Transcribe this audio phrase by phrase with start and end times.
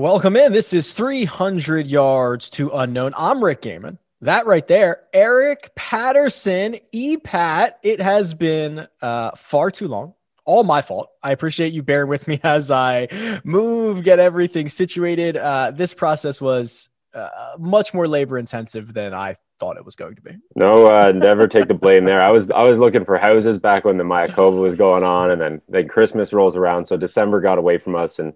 [0.00, 0.54] Welcome in.
[0.54, 3.12] This is 300 yards to unknown.
[3.18, 3.98] I'm Rick Gehman.
[4.22, 7.72] That right there, Eric Patterson, EPAT.
[7.82, 10.14] It has been uh, far too long.
[10.46, 11.10] All my fault.
[11.22, 15.36] I appreciate you bearing with me as I move, get everything situated.
[15.36, 20.14] Uh, this process was uh, much more labor intensive than I thought it was going
[20.14, 20.32] to be.
[20.56, 22.22] No, uh, never take the blame there.
[22.22, 25.38] I was I was looking for houses back when the Mayakoba was going on, and
[25.42, 28.32] then then Christmas rolls around, so December got away from us, and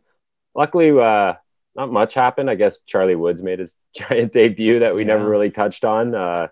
[0.54, 1.36] luckily, uh,
[1.76, 2.50] not much happened.
[2.50, 5.08] I guess Charlie Woods made his giant debut that we yeah.
[5.08, 6.14] never really touched on.
[6.14, 6.48] Uh,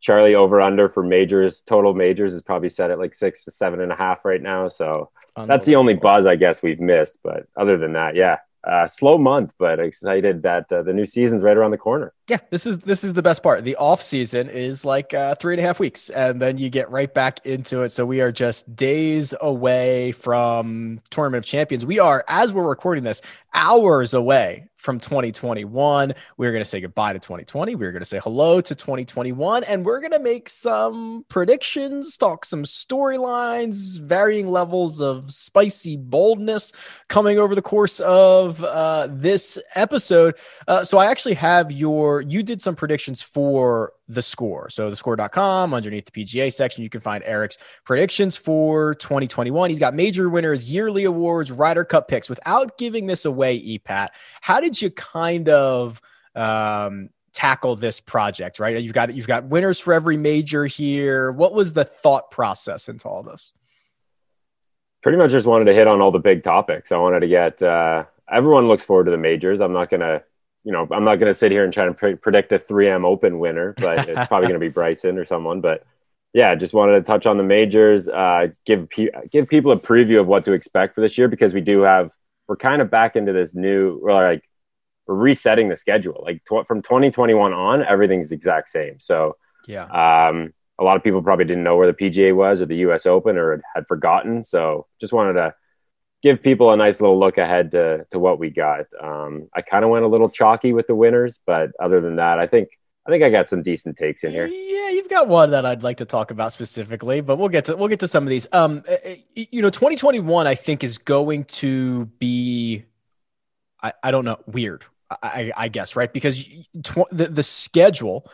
[0.00, 3.80] Charlie over under for majors, total majors is probably set at like six to seven
[3.80, 4.68] and a half right now.
[4.68, 7.14] So that's the only buzz I guess we've missed.
[7.22, 11.42] But other than that, yeah, uh, slow month, but excited that uh, the new season's
[11.42, 12.14] right around the corner.
[12.30, 13.64] Yeah, this is this is the best part.
[13.64, 16.88] The off season is like uh, three and a half weeks, and then you get
[16.88, 17.88] right back into it.
[17.88, 21.84] So we are just days away from Tournament of Champions.
[21.84, 23.20] We are, as we're recording this,
[23.52, 26.14] hours away from 2021.
[26.38, 27.74] We're going to say goodbye to 2020.
[27.74, 29.64] We're going to say hello to 2021.
[29.64, 36.72] And we're going to make some predictions, talk some storylines, varying levels of spicy boldness
[37.08, 40.36] coming over the course of uh, this episode.
[40.66, 44.68] Uh, so I actually have your, you did some predictions for the score.
[44.70, 49.70] So the score.com underneath the PGA section, you can find Eric's predictions for 2021.
[49.70, 52.28] He's got major winners, yearly awards, Ryder Cup picks.
[52.28, 54.08] Without giving this away, EPAT,
[54.40, 56.00] how did you kind of
[56.34, 58.58] um, tackle this project?
[58.58, 61.32] Right, you've got you've got winners for every major here.
[61.32, 63.52] What was the thought process into all this?
[65.02, 66.92] Pretty much just wanted to hit on all the big topics.
[66.92, 69.60] I wanted to get uh, everyone looks forward to the majors.
[69.60, 70.22] I'm not gonna
[70.64, 73.04] you know, I'm not going to sit here and try to pre- predict a 3M
[73.04, 75.60] Open winner, but it's probably going to be Bryson or someone.
[75.60, 75.84] But
[76.32, 80.20] yeah, just wanted to touch on the majors, uh, give pe- give people a preview
[80.20, 82.10] of what to expect for this year because we do have
[82.46, 84.48] we're kind of back into this new or like
[85.06, 86.22] we're resetting the schedule.
[86.22, 89.00] Like tw- from 2021 on, everything's the exact same.
[89.00, 89.36] So
[89.66, 92.76] yeah, um, a lot of people probably didn't know where the PGA was or the
[92.76, 93.06] U.S.
[93.06, 94.44] Open or had forgotten.
[94.44, 95.54] So just wanted to
[96.22, 98.86] give people a nice little look ahead to to what we got.
[99.00, 102.38] Um, I kind of went a little chalky with the winners, but other than that,
[102.38, 102.68] I think
[103.06, 104.46] I think I got some decent takes in here.
[104.46, 107.76] Yeah, you've got one that I'd like to talk about specifically, but we'll get to
[107.76, 108.46] we'll get to some of these.
[108.52, 112.84] Um, eh, eh, you know, 2021 I think is going to be,
[113.82, 114.84] I, I don't know, weird.
[115.10, 116.44] I, I guess right because
[116.82, 118.30] tw- the the schedule.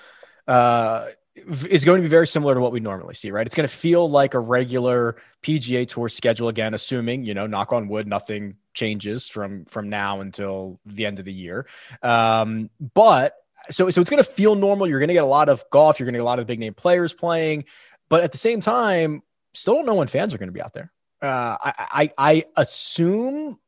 [0.47, 3.47] Uh, is going to be very similar to what we normally see, right?
[3.47, 7.73] It's going to feel like a regular PGA Tour schedule again, assuming you know, knock
[7.73, 11.67] on wood, nothing changes from from now until the end of the year.
[12.03, 13.35] Um, but
[13.71, 14.89] so so it's going to feel normal.
[14.89, 16.01] You're going to get a lot of golf.
[16.01, 17.65] You're going to get a lot of big name players playing,
[18.09, 19.23] but at the same time,
[19.55, 20.93] still don't know when fans are going to be out there.
[21.21, 23.59] Uh, I, I I assume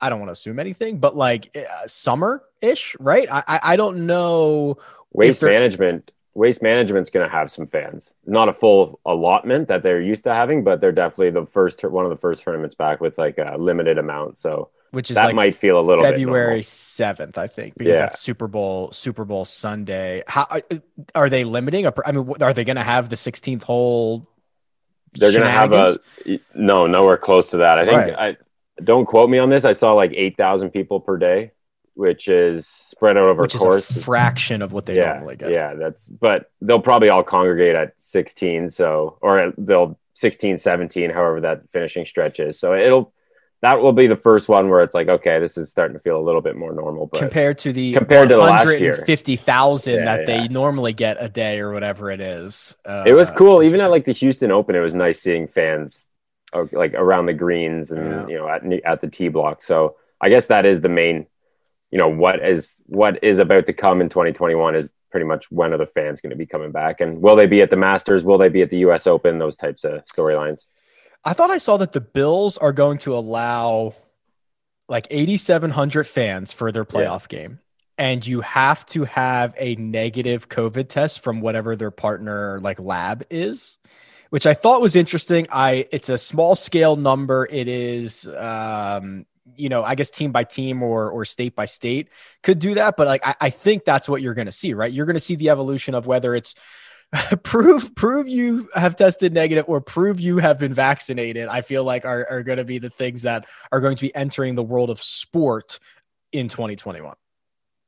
[0.00, 3.28] I don't want to assume anything, but like uh, summer ish, right?
[3.30, 4.78] I I don't know.
[5.12, 8.10] Waste management Waste Management's going to have some fans.
[8.26, 12.04] Not a full allotment that they're used to having, but they're definitely the first one
[12.04, 14.38] of the first tournaments back with like a limited amount.
[14.38, 18.00] So which is that like might feel a little February seventh, I think, because yeah.
[18.00, 20.24] that's Super Bowl Super Bowl Sunday.
[20.26, 20.60] How uh,
[21.14, 21.86] are they limiting?
[21.86, 24.28] I mean, are they going to have the 16th hole?
[25.12, 25.96] They're going to have a
[26.54, 27.78] no, nowhere close to that.
[27.78, 28.36] I think right.
[28.78, 29.64] I don't quote me on this.
[29.64, 31.52] I saw like eight thousand people per day
[31.94, 33.90] which is spread out over which course.
[33.90, 35.50] Is a fraction of what they yeah, normally get.
[35.50, 41.40] Yeah, that's but they'll probably all congregate at 16, so or they'll 16, 17, however
[41.42, 42.58] that finishing stretch is.
[42.58, 43.12] So it'll
[43.64, 46.20] that will be the first one where it's like, okay, this is starting to feel
[46.20, 47.06] a little bit more normal.
[47.06, 50.42] But compared to the compared to last year, fifty thousand yeah, that yeah.
[50.42, 52.76] they normally get a day or whatever it is.
[52.84, 54.74] Uh, it was cool, even at like the Houston Open.
[54.74, 56.06] It was nice seeing fans
[56.52, 58.26] uh, like around the greens and yeah.
[58.26, 59.62] you know at at the tee block.
[59.62, 61.26] So I guess that is the main
[61.94, 65.72] you know what is what is about to come in 2021 is pretty much when
[65.72, 68.24] are the fans going to be coming back and will they be at the masters?
[68.24, 69.38] Will they be at the us open?
[69.38, 70.64] Those types of storylines.
[71.24, 73.94] I thought i saw that the bills are going to allow
[74.88, 77.38] like 8700 fans for their playoff yeah.
[77.38, 77.60] game
[77.96, 83.24] and you have to have a negative covid test from whatever their partner like lab
[83.30, 83.78] is
[84.30, 85.46] which i thought was interesting.
[85.48, 87.46] I it's a small scale number.
[87.48, 89.26] It is um
[89.56, 92.08] you know, I guess team by team or or state by state
[92.42, 92.96] could do that.
[92.96, 94.92] But like I, I think that's what you're gonna see, right?
[94.92, 96.54] You're gonna see the evolution of whether it's
[97.42, 102.04] prove prove you have tested negative or prove you have been vaccinated, I feel like
[102.04, 105.02] are, are gonna be the things that are going to be entering the world of
[105.02, 105.78] sport
[106.32, 107.14] in 2021.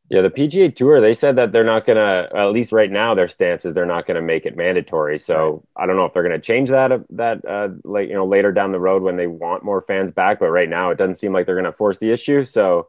[0.09, 3.15] Yeah, the PGA Tour, they said that they're not going to, at least right now,
[3.15, 5.19] their stance is they're not going to make it mandatory.
[5.19, 5.85] So right.
[5.85, 8.27] I don't know if they're going to change that, uh, that, uh, like, you know,
[8.27, 10.39] later down the road when they want more fans back.
[10.39, 12.45] But right now, it doesn't seem like they're going to force the issue.
[12.45, 12.89] So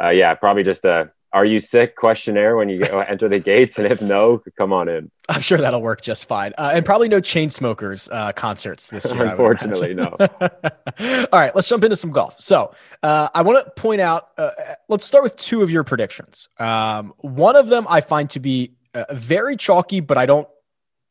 [0.00, 3.78] uh, yeah, probably just a "Are you sick?" questionnaire when you get, enter the gates,
[3.78, 5.10] and if no, come on in.
[5.28, 9.24] I'm sure that'll work just fine, uh, and probably no Chainsmokers uh, concerts this year.
[9.24, 10.16] Unfortunately, no.
[10.18, 12.40] All right, let's jump into some golf.
[12.40, 14.30] So uh, I want to point out.
[14.36, 14.50] Uh,
[14.88, 16.48] let's start with two of your predictions.
[16.58, 20.48] Um, one of them I find to be uh, very chalky, but I don't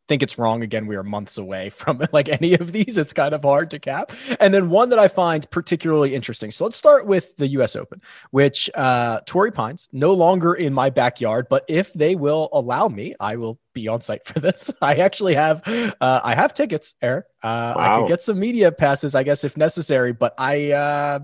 [0.09, 0.63] think it's wrong.
[0.63, 2.97] Again, we are months away from like any of these.
[2.97, 4.11] It's kind of hard to cap.
[4.41, 6.51] And then one that I find particularly interesting.
[6.51, 7.75] So let's start with the U.S.
[7.75, 8.01] Open,
[8.31, 13.15] which uh, Torrey Pines no longer in my backyard, but if they will allow me,
[13.19, 14.73] I will be on site for this.
[14.81, 17.25] I actually have uh, I have tickets, Eric.
[17.41, 17.95] Uh, wow.
[17.95, 20.11] I could get some media passes, I guess, if necessary.
[20.11, 21.19] But I uh,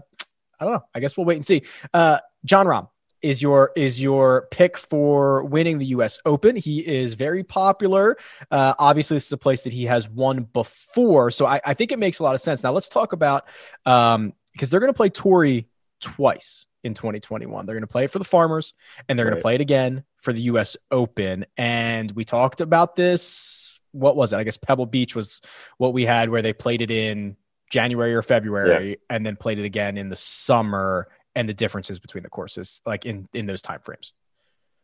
[0.60, 0.86] I don't know.
[0.94, 1.64] I guess we'll wait and see.
[1.94, 2.88] Uh, Jon Rahm,
[3.26, 6.20] is your is your pick for winning the U.S.
[6.26, 6.56] Open.
[6.56, 8.18] He is very popular.
[8.52, 11.92] Uh, obviously, this is a place that he has won before, so I, I think
[11.92, 12.64] it makes a lot of sense.
[12.64, 13.48] Now, let's talk about
[13.88, 15.68] um, because they're going to play Torrey
[16.00, 17.66] twice in 2021.
[17.66, 18.76] They're going to play it for the Farmers,
[19.10, 19.32] and they're right.
[19.32, 20.78] going to play it again for the U.S.
[20.92, 21.48] Open.
[21.58, 23.80] And we talked about this.
[23.92, 24.38] What was it?
[24.38, 25.42] I guess Pebble Beach was
[25.80, 27.38] what we had, where they played it in
[27.72, 28.96] January or February, yeah.
[29.10, 33.06] and then played it again in the summer and the differences between the courses, like
[33.06, 34.14] in in those time frames.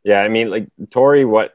[0.04, 1.54] Yeah, I mean, like Torrey, what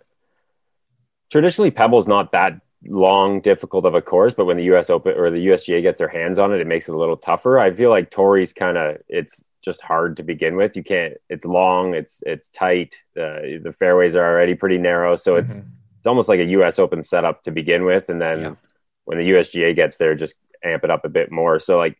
[1.31, 4.90] traditionally Pebble's not that long, difficult of a course, but when the U.S.
[4.90, 7.58] Open or the USGA gets their hands on it, it makes it a little tougher.
[7.58, 10.76] I feel like Torrey's kind of it's just hard to begin with.
[10.76, 11.14] You can't.
[11.28, 11.94] It's long.
[11.94, 12.96] It's it's tight.
[13.16, 15.69] Uh, the fairways are already pretty narrow, so it's mm-hmm.
[15.98, 16.78] it's almost like a U.S.
[16.78, 18.54] Open setup to begin with, and then yeah.
[19.04, 20.34] when the USGA gets there, just
[20.64, 21.58] amp it up a bit more.
[21.58, 21.98] So like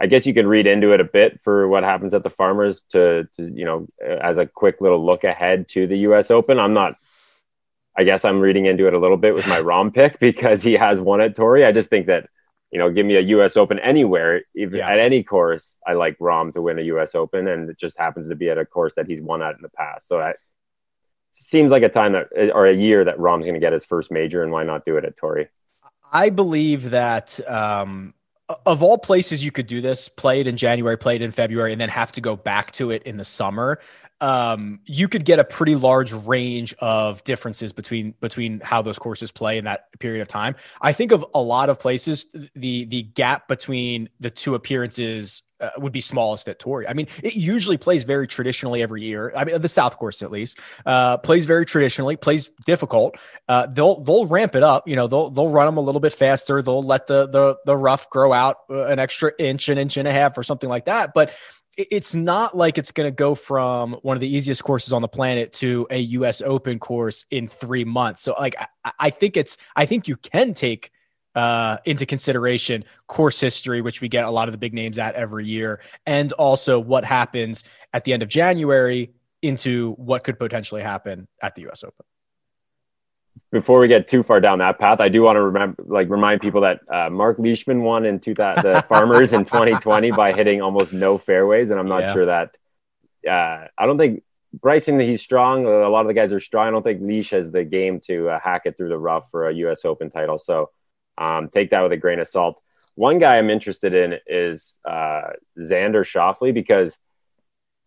[0.00, 2.82] I guess you could read into it a bit for what happens at the Farmers
[2.90, 6.30] to, to you know, as a quick little look ahead to the U.S.
[6.30, 6.58] Open.
[6.58, 6.96] I'm not.
[7.96, 10.74] I guess I'm reading into it a little bit with my Rahm pick because he
[10.74, 11.64] has won at Torrey.
[11.64, 12.28] I just think that
[12.70, 13.56] you know, give me a U.S.
[13.56, 14.90] Open anywhere, even yeah.
[14.90, 15.76] at any course.
[15.86, 17.14] I like Rahm to win a U.S.
[17.14, 19.62] Open, and it just happens to be at a course that he's won at in
[19.62, 20.06] the past.
[20.06, 20.36] So it
[21.32, 24.10] seems like a time that, or a year that Rahm's going to get his first
[24.10, 25.48] major, and why not do it at Torrey?
[26.12, 28.14] I believe that um,
[28.64, 31.72] of all places you could do this, play it in January, play it in February,
[31.72, 33.78] and then have to go back to it in the summer.
[34.20, 39.30] Um, you could get a pretty large range of differences between between how those courses
[39.30, 40.56] play in that period of time.
[40.80, 45.70] I think of a lot of places, the the gap between the two appearances uh,
[45.78, 46.86] would be smallest at Torrey.
[46.86, 49.32] I mean, it usually plays very traditionally every year.
[49.34, 53.16] I mean, the South Course at least uh, plays very traditionally, plays difficult.
[53.48, 54.86] Uh, they'll they'll ramp it up.
[54.86, 56.62] You know, they'll they'll run them a little bit faster.
[56.62, 60.06] They'll let the the the rough grow out uh, an extra inch, an inch and
[60.06, 61.12] a half, or something like that.
[61.14, 61.32] But
[61.78, 65.08] it's not like it's going to go from one of the easiest courses on the
[65.08, 66.42] planet to a U.S.
[66.42, 68.20] Open course in three months.
[68.20, 70.90] So, like, I, I think it's I think you can take
[71.36, 75.14] uh, into consideration course history, which we get a lot of the big names at
[75.14, 80.82] every year, and also what happens at the end of January into what could potentially
[80.82, 81.84] happen at the U.S.
[81.84, 82.04] Open.
[83.50, 86.40] Before we get too far down that path, I do want to remember, like, remind
[86.40, 90.92] people that uh, Mark Leishman won in two, the Farmers in 2020 by hitting almost
[90.92, 92.12] no fairways, and I'm not yeah.
[92.12, 92.56] sure that.
[93.28, 95.66] Uh, I don't think Bryson, he's strong.
[95.66, 96.68] A lot of the guys are strong.
[96.68, 99.48] I don't think Leash has the game to uh, hack it through the rough for
[99.48, 99.84] a U.S.
[99.84, 100.38] Open title.
[100.38, 100.70] So
[101.18, 102.60] um, take that with a grain of salt.
[102.94, 106.98] One guy I'm interested in is uh, Xander Schauffele because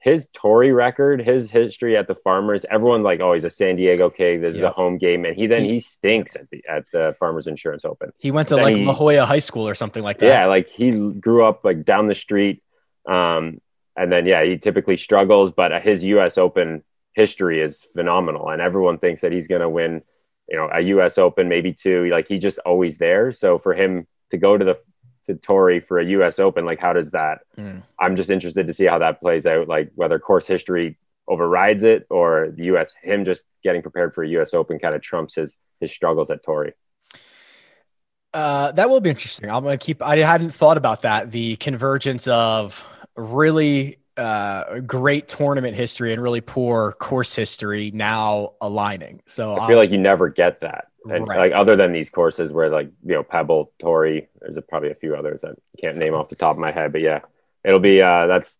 [0.02, 4.10] his Torrey record, his history at the Farmers, everyone like, oh, he's a San Diego
[4.10, 4.42] kid.
[4.42, 4.64] This yep.
[4.64, 7.46] is a home game, and he then he, he stinks at the at the Farmers
[7.48, 8.12] Insurance Open.
[8.18, 10.26] He went to like he, La Jolla High School or something like that.
[10.26, 12.64] Yeah, like he grew up like down the street,
[13.08, 13.62] um,
[13.96, 16.38] and then yeah, he typically struggles, but his U.S.
[16.38, 20.02] Open history is phenomenal, and everyone thinks that he's going to win
[20.50, 21.18] you know, a U.S.
[21.18, 22.08] Open, maybe two.
[22.08, 23.32] Like he's just always there.
[23.32, 24.80] So for him to go to the
[25.26, 26.40] to Torrey for a U.S.
[26.40, 27.40] Open, like how does that?
[27.58, 27.84] Mm.
[28.00, 29.68] I'm just interested to see how that plays out.
[29.68, 30.98] Like whether course history
[31.28, 32.94] overrides it or the U.S.
[33.02, 34.54] him just getting prepared for a U.S.
[34.54, 36.74] Open kind of trumps his his struggles at Torrey.
[38.34, 39.50] Uh, that will be interesting.
[39.50, 40.02] I'm gonna keep.
[40.02, 41.32] I hadn't thought about that.
[41.32, 42.84] The convergence of
[43.16, 49.22] really uh, great tournament history and really poor course history now aligning.
[49.26, 50.91] So I feel um, like you never get that.
[51.10, 51.38] And right.
[51.38, 54.96] like other than these courses where like, you know, Pebble, Torrey, there's a, probably a
[54.96, 57.22] few others that I can't name off the top of my head, but yeah,
[57.64, 58.56] it'll be, uh, that's,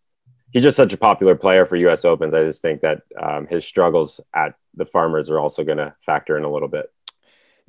[0.50, 2.34] he's just such a popular player for US opens.
[2.34, 6.36] I just think that um, his struggles at the farmers are also going to factor
[6.36, 6.90] in a little bit.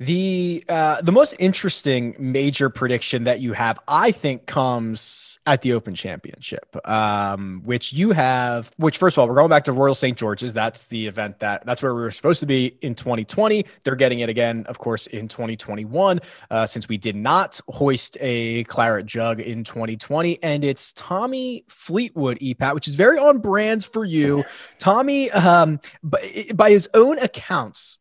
[0.00, 5.72] The uh, the most interesting major prediction that you have, I think, comes at the
[5.72, 8.72] Open Championship, um, which you have.
[8.76, 10.52] Which first of all, we're going back to Royal St George's.
[10.52, 13.64] That's the event that that's where we were supposed to be in 2020.
[13.84, 16.20] They're getting it again, of course, in 2021,
[16.50, 22.38] uh, since we did not hoist a claret jug in 2020, and it's Tommy Fleetwood
[22.40, 24.44] EPAT, which is very on brand for you,
[24.78, 25.30] Tommy.
[25.30, 28.00] Um, by, by his own accounts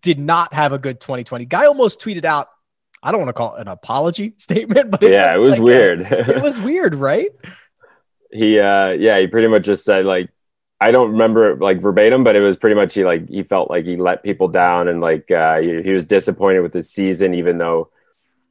[0.00, 1.44] did not have a good 2020.
[1.46, 2.48] Guy almost tweeted out,
[3.02, 5.52] I don't want to call it an apology statement, but it yeah, was it was
[5.52, 6.00] like weird.
[6.00, 7.30] A, it was weird, right?
[8.30, 10.30] He, uh, yeah, he pretty much just said like,
[10.80, 13.84] I don't remember like verbatim, but it was pretty much he like he felt like
[13.84, 17.58] he let people down and like uh, he, he was disappointed with his season, even
[17.58, 17.90] though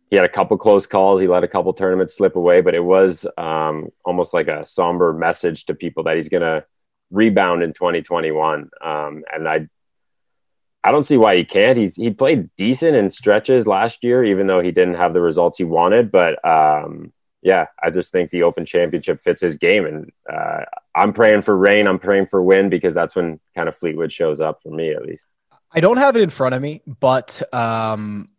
[0.09, 1.21] he had a couple close calls.
[1.21, 5.11] He let a couple tournaments slip away, but it was um, almost like a somber
[5.11, 6.65] message to people that he's going to
[7.11, 8.69] rebound in 2021.
[8.81, 9.67] Um, and I
[10.83, 11.77] I don't see why he can't.
[11.77, 15.57] He's he played decent in stretches last year, even though he didn't have the results
[15.57, 16.11] he wanted.
[16.11, 20.63] But um, yeah, I just think the Open Championship fits his game, and uh,
[20.95, 21.87] I'm praying for rain.
[21.87, 25.05] I'm praying for wind because that's when kind of Fleetwood shows up for me, at
[25.05, 25.25] least.
[25.71, 28.29] I don't have it in front of me, but um,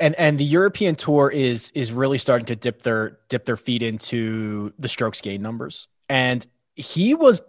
[0.00, 3.82] and and the European Tour is is really starting to dip their dip their feet
[3.82, 7.40] into the strokes gain numbers, and he was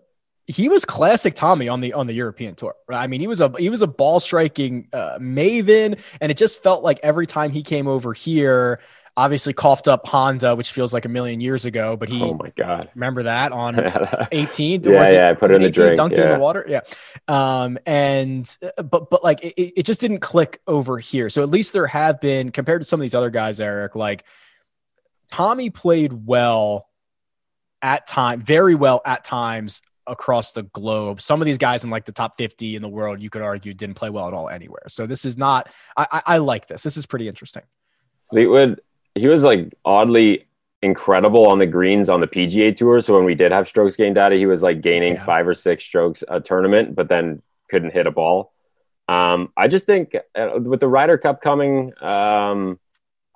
[0.48, 2.76] he was classic Tommy on the on the European tour.
[2.90, 6.62] I mean, he was a he was a ball striking uh, maven, and it just
[6.62, 8.80] felt like every time he came over here,
[9.16, 11.96] obviously coughed up Honda, which feels like a million years ago.
[11.96, 14.86] But he, oh my god, remember that on 18th?
[14.86, 16.26] yeah, yeah, I put it in the drink, dunked yeah.
[16.26, 16.82] in the water, yeah.
[17.30, 21.30] Um, and uh, but but like it, it just didn't click over here.
[21.30, 23.96] So at least there have been compared to some of these other guys, Eric.
[23.96, 24.26] Like
[25.32, 26.90] Tommy played well
[27.82, 31.22] at time, very well at times across the globe.
[31.22, 33.74] Some of these guys in like the top 50 in the world, you could argue
[33.74, 34.84] didn't play well at all anywhere.
[34.88, 36.84] So this is not, I, I, I like this.
[36.84, 37.64] This is pretty interesting.
[38.30, 38.82] Fleetwood,
[39.16, 40.48] he was like oddly
[40.82, 43.00] incredible on the greens on the PGA tour.
[43.02, 45.26] So when we did have strokes gain data, he was like gaining yeah.
[45.26, 48.54] five or six strokes a tournament, but then couldn't hit a ball.
[49.08, 52.80] Um, I just think uh, with the Ryder Cup coming, um,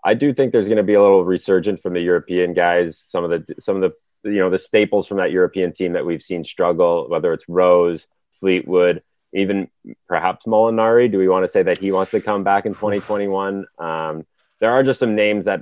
[0.03, 2.97] I do think there's going to be a little resurgence from the European guys.
[2.97, 3.91] Some of the some of the
[4.27, 8.07] you know the staples from that European team that we've seen struggle, whether it's Rose,
[8.39, 9.03] Fleetwood,
[9.33, 9.69] even
[10.07, 11.11] perhaps Molinari.
[11.11, 13.65] Do we want to say that he wants to come back in 2021?
[13.77, 14.25] Um,
[14.59, 15.61] there are just some names that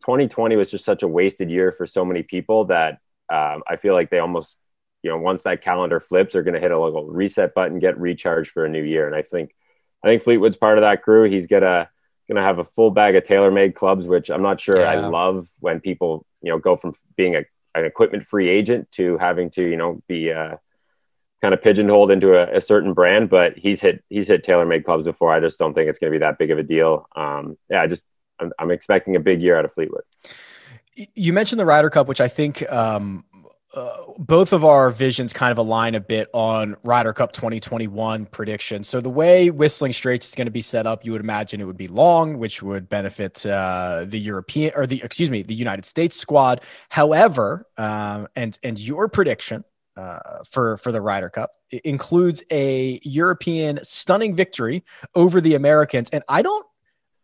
[0.00, 3.00] 2020 was just such a wasted year for so many people that
[3.30, 4.56] um, I feel like they almost,
[5.02, 7.98] you know, once that calendar flips, they're going to hit a little reset button, get
[7.98, 9.06] recharged for a new year.
[9.06, 9.54] And I think,
[10.02, 11.28] I think Fleetwood's part of that crew.
[11.28, 11.88] He's gonna
[12.28, 14.90] gonna have a full bag of TaylorMade clubs, which I'm not sure yeah.
[14.90, 19.18] I love when people, you know, go from being a an equipment free agent to
[19.18, 20.56] having to you know be uh,
[21.42, 23.30] kind of pigeonholed into a, a, certain brand.
[23.30, 25.32] But he's hit he's hit TaylorMade clubs before.
[25.32, 27.08] I just don't think it's going to be that big of a deal.
[27.16, 28.04] Um, yeah, I just
[28.38, 30.02] I'm, I'm, expecting a big year out of Fleetwood.
[31.14, 33.24] You mentioned the Ryder Cup, which I think um,
[33.72, 38.82] uh, both of our visions kind of align a bit on Ryder Cup 2021 prediction.
[38.82, 41.64] So the way Whistling Straits is going to be set up, you would imagine it
[41.64, 45.84] would be long, which would benefit uh, the European or the excuse me the United
[45.84, 46.62] States squad.
[46.88, 49.64] However, um, and and your prediction
[49.96, 51.52] uh, for for the Ryder Cup
[51.84, 54.84] includes a European stunning victory
[55.14, 56.66] over the Americans, and I don't.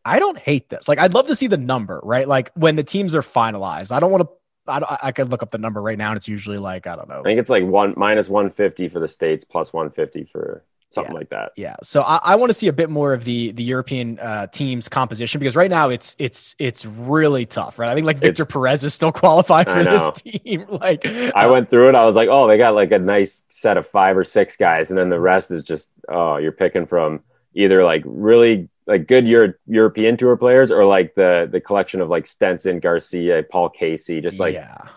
[0.09, 0.87] I don't hate this.
[0.87, 2.29] Like, I'd love to see the number, right?
[2.29, 3.91] Like when the teams are finalized.
[3.91, 4.29] I don't want to
[4.69, 7.09] I, I could look up the number right now, and it's usually like I don't
[7.09, 7.21] know.
[7.21, 10.63] I think it's like one minus one fifty for the states, plus one fifty for
[10.91, 11.19] something yeah.
[11.19, 11.53] like that.
[11.57, 11.77] Yeah.
[11.83, 14.89] So I, I want to see a bit more of the the European uh, team's
[14.89, 17.91] composition because right now it's it's it's really tough, right?
[17.91, 20.67] I think like Victor it's, Perez is still qualified for this team.
[20.69, 23.77] like I went through it, I was like, oh, they got like a nice set
[23.77, 27.21] of five or six guys, and then the rest is just oh, you're picking from
[27.55, 32.09] either like really like good Euro- European tour players or like the the collection of
[32.09, 34.89] like Stenson, Garcia, Paul Casey, just like yeah.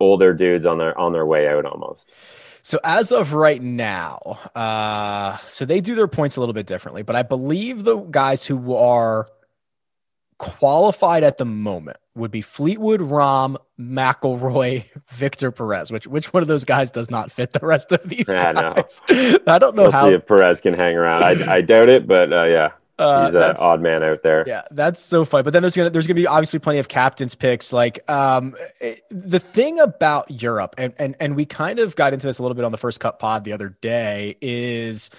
[0.00, 2.08] older dudes on their on their way out almost.
[2.62, 4.18] So as of right now,
[4.54, 8.44] uh, so they do their points a little bit differently, but I believe the guys
[8.44, 9.26] who are
[10.38, 15.90] qualified at the moment would be Fleetwood, Rahm, McIlroy, Victor Perez.
[15.90, 19.02] Which which one of those guys does not fit the rest of these yeah, guys?
[19.08, 19.38] No.
[19.46, 20.08] I don't know we'll how.
[20.08, 21.24] See if Perez can hang around.
[21.24, 22.70] I, I doubt it, but uh, yeah.
[22.98, 24.44] Uh, He's an odd man out there.
[24.46, 25.44] Yeah, that's so fun.
[25.44, 27.72] But then there's gonna there's gonna be obviously plenty of captains picks.
[27.72, 28.56] Like um,
[29.10, 32.56] the thing about Europe, and and and we kind of got into this a little
[32.56, 35.10] bit on the first cut pod the other day, is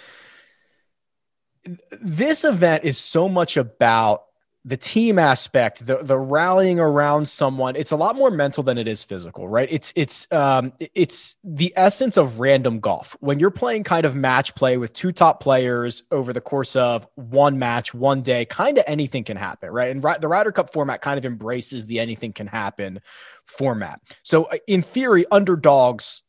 [2.01, 4.23] this event is so much about
[4.65, 8.87] the team aspect, the the rallying around someone, it's a lot more mental than it
[8.87, 9.69] is physical, right?
[9.71, 13.15] It's it's um it's the essence of random golf.
[13.21, 17.07] When you're playing kind of match play with two top players over the course of
[17.15, 19.91] one match, one day, kind of anything can happen, right?
[19.91, 22.99] And the Ryder Cup format kind of embraces the anything can happen
[23.45, 24.01] format.
[24.23, 26.23] So uh, in theory, underdogs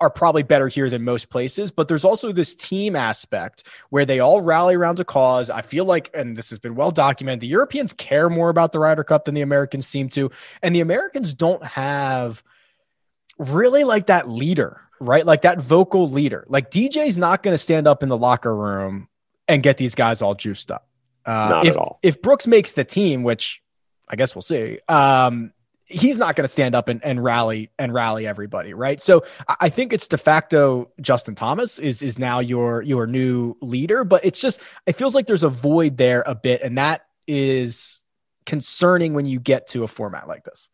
[0.00, 4.20] are probably better here than most places, but there's also this team aspect where they
[4.20, 5.50] all rally around a cause.
[5.50, 8.78] I feel like, and this has been well documented, the Europeans care more about the
[8.78, 10.30] Ryder Cup than the Americans seem to.
[10.62, 12.42] And the Americans don't have
[13.38, 15.24] really like that leader, right?
[15.26, 16.44] Like that vocal leader.
[16.48, 19.08] Like DJ's not going to stand up in the locker room
[19.48, 20.88] and get these guys all juiced up.
[21.24, 21.98] Uh, not if, at all.
[22.02, 23.62] If Brooks makes the team, which
[24.08, 25.52] I guess we'll see, um,
[25.92, 29.00] he's not going to stand up and, and rally and rally everybody, right?
[29.00, 29.24] So
[29.60, 34.24] I think it's de facto Justin Thomas is is now your your new leader, but
[34.24, 38.00] it's just it feels like there's a void there a bit, and that is
[38.46, 40.68] concerning when you get to a format like this.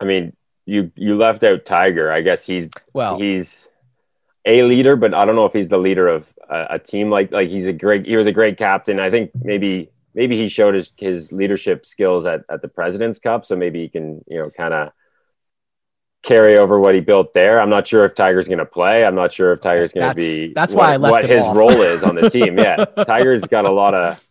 [0.00, 2.10] I mean, you you left out Tiger.
[2.10, 3.68] I guess he's well, he's
[4.44, 7.30] a leader, but I don't know if he's the leader of a, a team like
[7.30, 8.98] like he's a great he was a great captain.
[8.98, 13.44] I think maybe maybe he showed his his leadership skills at, at the President's Cup,
[13.44, 14.92] so maybe he can you know kind of
[16.22, 17.60] carry over what he built there.
[17.60, 19.04] I'm not sure if Tiger's going to play.
[19.04, 20.52] I'm not sure if Tiger's going to be.
[20.54, 21.56] That's what, why I left what his off.
[21.56, 22.58] role is on the team.
[22.58, 24.22] Yeah, Tiger's got a lot of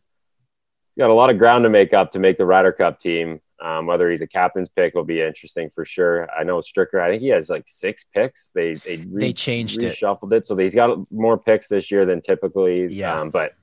[0.98, 3.42] got a lot of ground to make up to make the Ryder Cup team.
[3.62, 6.28] Um, whether he's a captain's pick will be interesting for sure.
[6.32, 7.00] I know Stricker.
[7.00, 8.50] I think he has like six picks.
[8.56, 10.38] They they re- they changed reshuffled it.
[10.38, 12.92] it, so he's got more picks this year than typically.
[12.92, 13.54] Yeah, um, but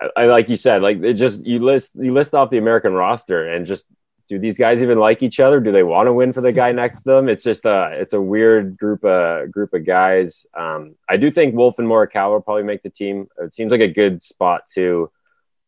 [0.00, 2.92] I, I, like you said, like it just you list you list off the American
[2.92, 3.86] roster and just
[4.28, 5.60] do these guys even like each other?
[5.60, 7.28] Do they want to win for the guy next to them?
[7.28, 10.44] It's just a it's a weird group of group of guys.
[10.54, 13.28] Um, I do think Wolff and Morikawa will probably make the team.
[13.38, 15.10] It seems like a good spot to,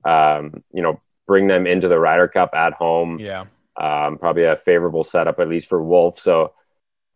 [0.04, 3.18] um, you know, bring them into the Ryder Cup at home.
[3.20, 6.18] Yeah, um, probably a favorable setup at least for Wolff.
[6.18, 6.54] So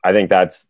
[0.05, 0.69] I think that's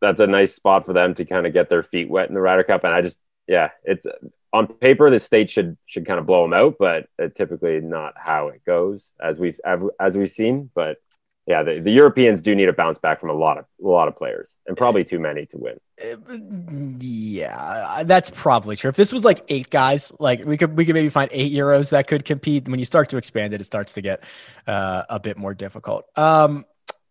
[0.00, 2.40] that's a nice spot for them to kind of get their feet wet in the
[2.40, 2.84] Ryder Cup.
[2.84, 4.06] And I just yeah, it's
[4.52, 8.48] on paper the state should should kind of blow them out, but typically not how
[8.48, 9.58] it goes as we've
[9.98, 10.70] as we've seen.
[10.74, 10.98] But
[11.46, 14.06] yeah, the, the Europeans do need a bounce back from a lot of a lot
[14.06, 16.98] of players, and probably too many to win.
[17.00, 18.90] Yeah, that's probably true.
[18.90, 21.90] If this was like eight guys, like we could we could maybe find eight Euros
[21.90, 22.68] that could compete.
[22.68, 24.22] When you start to expand it, it starts to get
[24.68, 26.06] uh, a bit more difficult.
[26.16, 26.64] Um,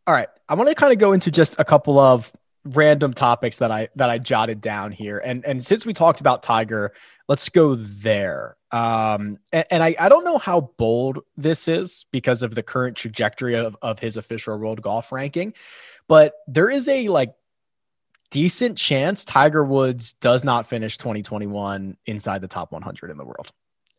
[0.08, 2.32] all right, I want to kind of go into just a couple of
[2.64, 5.22] random topics that I that I jotted down here.
[5.24, 6.94] And and since we talked about Tiger,
[7.32, 8.58] let's go there.
[8.74, 12.98] Um, and, and I, I don't know how bold this is because of the current
[12.98, 15.54] trajectory of, of his official world golf ranking,
[16.10, 17.34] but there is a like
[18.32, 23.54] decent chance Tiger Woods does not finish 2021 inside the top 100 in the world.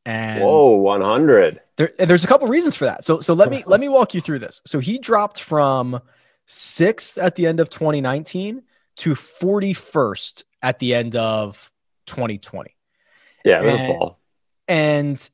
[0.04, 1.58] And whoa, 100.
[1.76, 3.02] There, there's a couple reasons for that.
[3.02, 4.60] So so let me let me walk you through this.
[4.66, 6.02] So he dropped from
[6.44, 8.62] sixth at the end of 2019
[8.96, 11.70] to 41st at the end of
[12.04, 12.76] 2020.
[13.44, 14.18] Yeah, and, fall.
[14.68, 15.30] And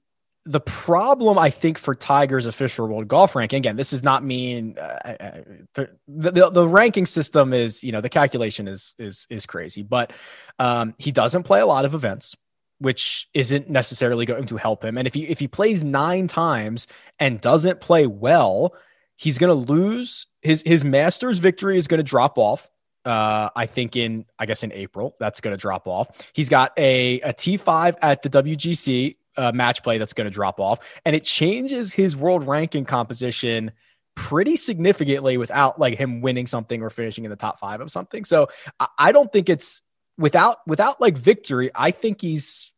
[0.48, 4.78] the problem I think for Tiger's official world golf ranking again, this is not mean
[4.78, 5.42] uh,
[5.74, 10.12] the, the, the ranking system is you know the calculation is is is crazy, but
[10.58, 12.34] um, he doesn't play a lot of events,
[12.78, 14.96] which isn't necessarily going to help him.
[14.96, 16.86] And if he if he plays nine times
[17.18, 18.74] and doesn't play well,
[19.16, 22.70] he's going to lose his his Masters victory is going to drop off.
[23.08, 26.08] Uh, I think in I guess in April that's going to drop off.
[26.34, 30.60] He's got a a T5 at the WGC uh, match play that's going to drop
[30.60, 33.72] off, and it changes his world ranking composition
[34.14, 38.26] pretty significantly without like him winning something or finishing in the top five of something.
[38.26, 39.80] So I, I don't think it's
[40.18, 41.70] without without like victory.
[41.74, 42.72] I think he's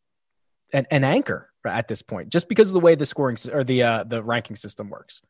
[0.71, 3.83] an, an anchor at this point, just because of the way the scoring or the
[3.83, 5.21] uh, the ranking system works.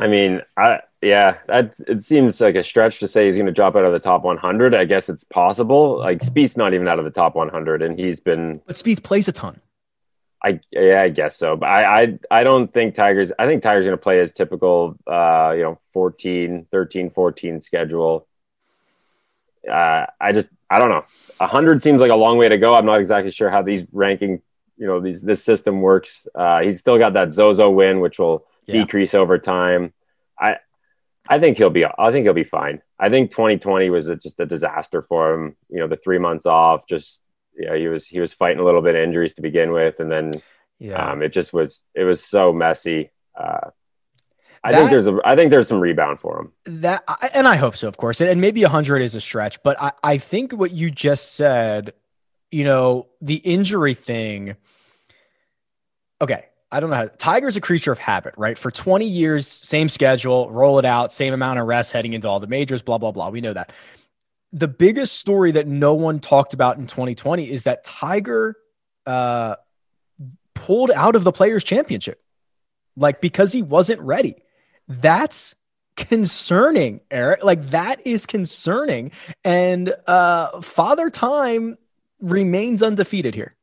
[0.00, 3.52] I mean, I yeah, that it seems like a stretch to say he's going to
[3.52, 4.74] drop out of the top 100.
[4.74, 5.98] I guess it's possible.
[5.98, 8.60] Like Spieth's not even out of the top 100, and he's been.
[8.66, 9.60] But Spieth plays a ton.
[10.42, 13.30] I yeah, I guess so, but I I, I don't think Tigers.
[13.38, 18.26] I think Tigers going to play his typical, uh, you know, 14, 13, 14 schedule.
[19.70, 21.04] Uh, I just I don't know.
[21.40, 22.74] hundred seems like a long way to go.
[22.74, 24.40] I'm not exactly sure how these ranking,
[24.78, 26.26] you know, these this system works.
[26.34, 28.84] Uh, he's still got that Zozo win, which will yeah.
[28.84, 29.92] decrease over time.
[30.38, 30.56] I
[31.28, 32.82] I think he'll be I think he'll be fine.
[32.98, 35.56] I think 2020 was a, just a disaster for him.
[35.68, 37.20] You know, the three months off, just
[37.56, 40.10] yeah, he was he was fighting a little bit of injuries to begin with, and
[40.10, 40.32] then
[40.78, 43.10] yeah, um, it just was it was so messy.
[43.38, 43.70] Uh,
[44.62, 46.52] I that, think there's a I think there's some rebound for him.
[46.80, 47.02] That
[47.34, 48.20] and I hope so, of course.
[48.20, 51.94] And maybe 100 is a stretch, but I I think what you just said,
[52.50, 54.56] you know, the injury thing.
[56.20, 58.56] Okay, I don't know how Tiger's a creature of habit, right?
[58.56, 62.38] For 20 years, same schedule, roll it out, same amount of rest heading into all
[62.38, 63.30] the majors, blah, blah, blah.
[63.30, 63.72] We know that.
[64.52, 68.56] The biggest story that no one talked about in 2020 is that Tiger
[69.06, 69.56] uh,
[70.54, 72.22] pulled out of the Players Championship,
[72.96, 74.36] like because he wasn't ready.
[74.86, 75.54] That's
[75.96, 77.44] concerning, Eric.
[77.44, 79.12] Like that is concerning.
[79.44, 81.78] And uh, Father Time
[82.20, 83.54] remains undefeated here.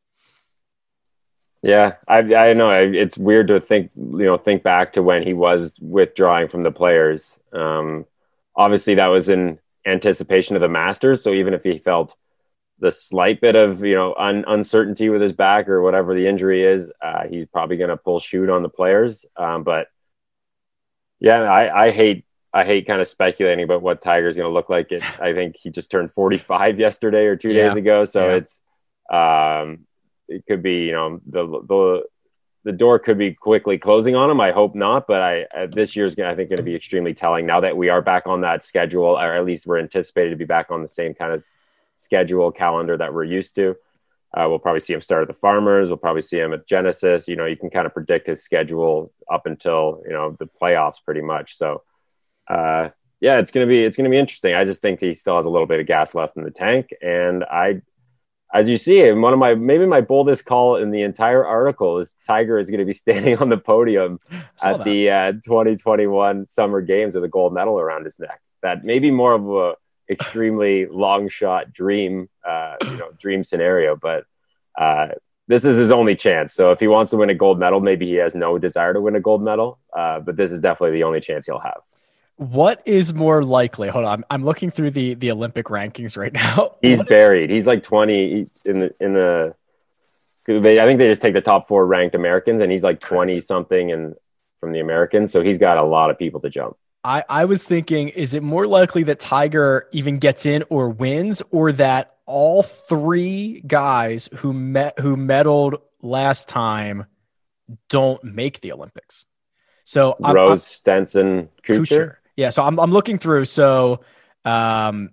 [1.67, 5.33] Yeah, I I know it's weird to think you know think back to when he
[5.33, 7.37] was withdrawing from the players.
[7.51, 8.05] Um,
[8.55, 11.21] obviously, that was in anticipation of the Masters.
[11.21, 12.15] So even if he felt
[12.79, 16.63] the slight bit of you know un- uncertainty with his back or whatever the injury
[16.63, 19.25] is, uh, he's probably going to pull shoot on the players.
[19.35, 19.87] Um, but
[21.19, 24.69] yeah, I, I hate I hate kind of speculating about what Tiger's going to look
[24.69, 24.93] like.
[24.93, 27.67] It, I think he just turned 45 yesterday or two yeah.
[27.67, 28.35] days ago, so yeah.
[28.35, 28.61] it's
[29.11, 29.86] um,
[30.27, 32.03] it could be you know the the
[32.67, 34.41] the door could be quickly closing on him.
[34.41, 37.13] I hope not, but I uh, this year's gonna, I think going to be extremely
[37.13, 40.35] telling now that we are back on that schedule, or at least we're anticipated to
[40.35, 41.43] be back on the same kind of
[41.95, 43.75] schedule calendar that we're used to.
[44.35, 45.87] Uh, we'll probably see him start at the Farmers.
[45.87, 47.29] We'll probably see him at Genesis.
[47.29, 50.97] You know, you can kind of predict his schedule up until you know the playoffs,
[51.03, 51.57] pretty much.
[51.57, 51.83] So,
[52.49, 52.89] uh,
[53.21, 54.55] yeah, it's gonna be it's gonna be interesting.
[54.55, 56.89] I just think he still has a little bit of gas left in the tank,
[57.01, 57.81] and I
[58.53, 62.11] as you see, one of my maybe my boldest call in the entire article is
[62.25, 64.19] Tiger is going to be standing on the podium
[64.63, 64.83] at that.
[64.83, 68.41] the uh, 2021 Summer Games with a gold medal around his neck.
[68.63, 69.73] That may be more of a
[70.09, 74.25] extremely long shot dream, uh, you know, dream scenario, but
[74.77, 75.09] uh,
[75.47, 76.53] this is his only chance.
[76.53, 79.01] So if he wants to win a gold medal, maybe he has no desire to
[79.01, 81.81] win a gold medal, uh, but this is definitely the only chance he'll have.
[82.37, 83.89] What is more likely?
[83.89, 86.75] Hold on, I'm, I'm looking through the the Olympic rankings right now.
[86.81, 87.49] He's buried.
[87.49, 89.55] He's like 20 in the in the.
[90.47, 93.41] They, I think they just take the top four ranked Americans, and he's like 20
[93.41, 94.15] something and
[94.61, 95.29] from the Americans.
[95.29, 96.77] So he's got a lot of people to jump.
[97.03, 101.41] I, I was thinking, is it more likely that Tiger even gets in or wins,
[101.51, 107.05] or that all three guys who met who medaled last time
[107.89, 109.25] don't make the Olympics?
[109.85, 111.87] So Rose, I'm, I'm, Stenson, Kuchar.
[111.87, 112.15] Kuchar.
[112.37, 113.45] Yeah, so I'm I'm looking through.
[113.45, 114.01] So
[114.45, 115.09] um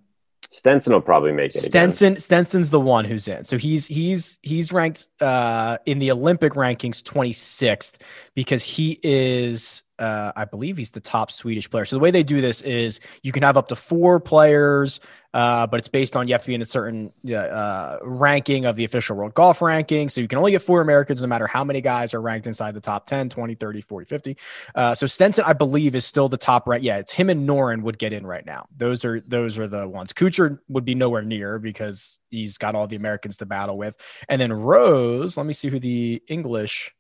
[0.50, 1.58] Stenson will probably make it.
[1.58, 2.20] Stenson again.
[2.20, 3.44] Stenson's the one who's in.
[3.44, 7.96] So he's he's he's ranked uh in the Olympic rankings 26th
[8.34, 11.84] because he is uh, I believe he's the top Swedish player.
[11.84, 15.00] So the way they do this is you can have up to four players,
[15.34, 18.76] uh, but it's based on you have to be in a certain uh, ranking of
[18.76, 20.08] the official world golf ranking.
[20.08, 22.74] So you can only get four Americans no matter how many guys are ranked inside
[22.74, 24.36] the top 10, 20, 30, 40, 50.
[24.74, 26.80] Uh, so Stenson, I believe, is still the top right.
[26.80, 28.66] Yeah, it's him and Noren would get in right now.
[28.76, 30.12] Those are those are the ones.
[30.12, 33.96] Kuchar would be nowhere near because he's got all the Americans to battle with.
[34.28, 36.94] And then Rose, let me see who the English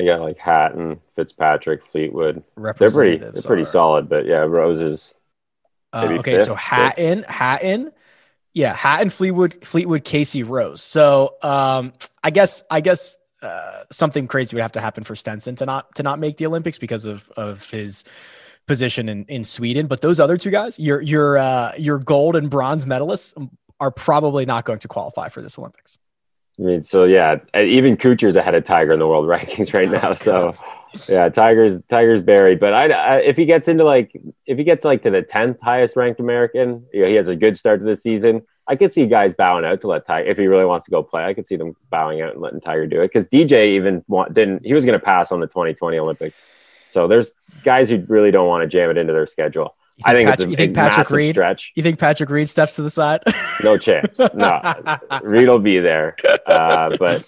[0.00, 2.42] they got like Hatton, Fitzpatrick, Fleetwood.
[2.56, 3.66] They're pretty, they're pretty are...
[3.66, 5.14] solid, but yeah, Roses.
[5.92, 7.30] Uh, okay, fifth, so Hatton, sixth.
[7.30, 7.92] Hatton,
[8.54, 10.82] yeah, Hatton, Fleetwood, Fleetwood, Casey, Rose.
[10.82, 15.56] So um, I guess, I guess uh, something crazy would have to happen for Stenson
[15.56, 18.04] to not to not make the Olympics because of of his
[18.66, 19.86] position in, in Sweden.
[19.86, 23.34] But those other two guys, your your uh, your gold and bronze medalists,
[23.80, 25.98] are probably not going to qualify for this Olympics.
[26.58, 30.12] I mean, so yeah, even Kuchar's ahead of Tiger in the world rankings right now.
[30.12, 30.54] So
[31.08, 32.60] yeah, Tiger's Tiger's buried.
[32.60, 34.12] But I, I, if he gets into like
[34.46, 37.36] if he gets like to the tenth highest ranked American, you know, he has a
[37.36, 38.42] good start to the season.
[38.66, 41.02] I could see guys bowing out to let Tiger if he really wants to go
[41.02, 41.24] play.
[41.24, 44.32] I could see them bowing out and letting Tiger do it because DJ even want,
[44.34, 44.64] didn't.
[44.64, 46.46] He was going to pass on the 2020 Olympics.
[46.88, 47.32] So there's
[47.64, 49.76] guys who really don't want to jam it into their schedule.
[50.04, 51.72] I think Patrick, it's a, you think Patrick Reed, stretch.
[51.74, 53.22] You think Patrick Reed steps to the side?
[53.62, 54.18] no chance.
[54.18, 56.16] No, Reed will be there.
[56.46, 57.24] Uh, but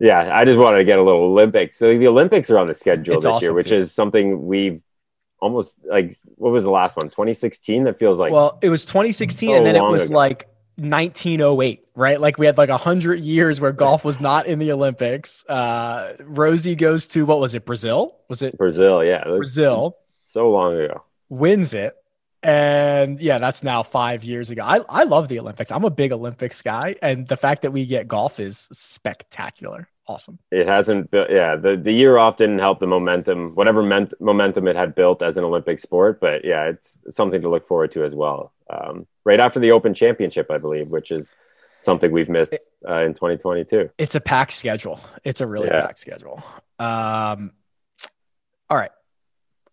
[0.00, 1.78] yeah, I just wanted to get a little Olympics.
[1.78, 4.82] So the Olympics are on the schedule it's this awesome, year, which is something we've
[5.40, 6.16] almost like.
[6.36, 7.06] What was the last one?
[7.06, 7.84] 2016.
[7.84, 8.32] That feels like.
[8.32, 10.16] Well, it was 2016, so and then it was ago.
[10.16, 12.20] like 1908, right?
[12.20, 15.44] Like we had like a hundred years where golf was not in the Olympics.
[15.48, 17.64] Uh, Rosie goes to what was it?
[17.64, 18.16] Brazil?
[18.28, 19.04] Was it Brazil?
[19.04, 19.96] Yeah, Brazil.
[20.22, 21.96] So long ago wins it.
[22.42, 24.62] And yeah, that's now five years ago.
[24.64, 25.70] I, I love the Olympics.
[25.70, 26.96] I'm a big Olympics guy.
[27.00, 29.88] And the fact that we get golf is spectacular.
[30.06, 30.38] Awesome.
[30.50, 31.56] It hasn't built, yeah.
[31.56, 35.36] The, the year off didn't help the momentum, whatever meant, momentum it had built as
[35.36, 36.20] an Olympic sport.
[36.20, 38.52] But yeah, it's something to look forward to as well.
[38.68, 41.30] Um, right after the Open Championship, I believe, which is
[41.80, 42.54] something we've missed
[42.88, 43.90] uh, in 2022.
[43.98, 45.00] It's a packed schedule.
[45.24, 45.86] It's a really yeah.
[45.86, 46.42] packed schedule.
[46.78, 47.52] Um,
[48.68, 48.90] all right.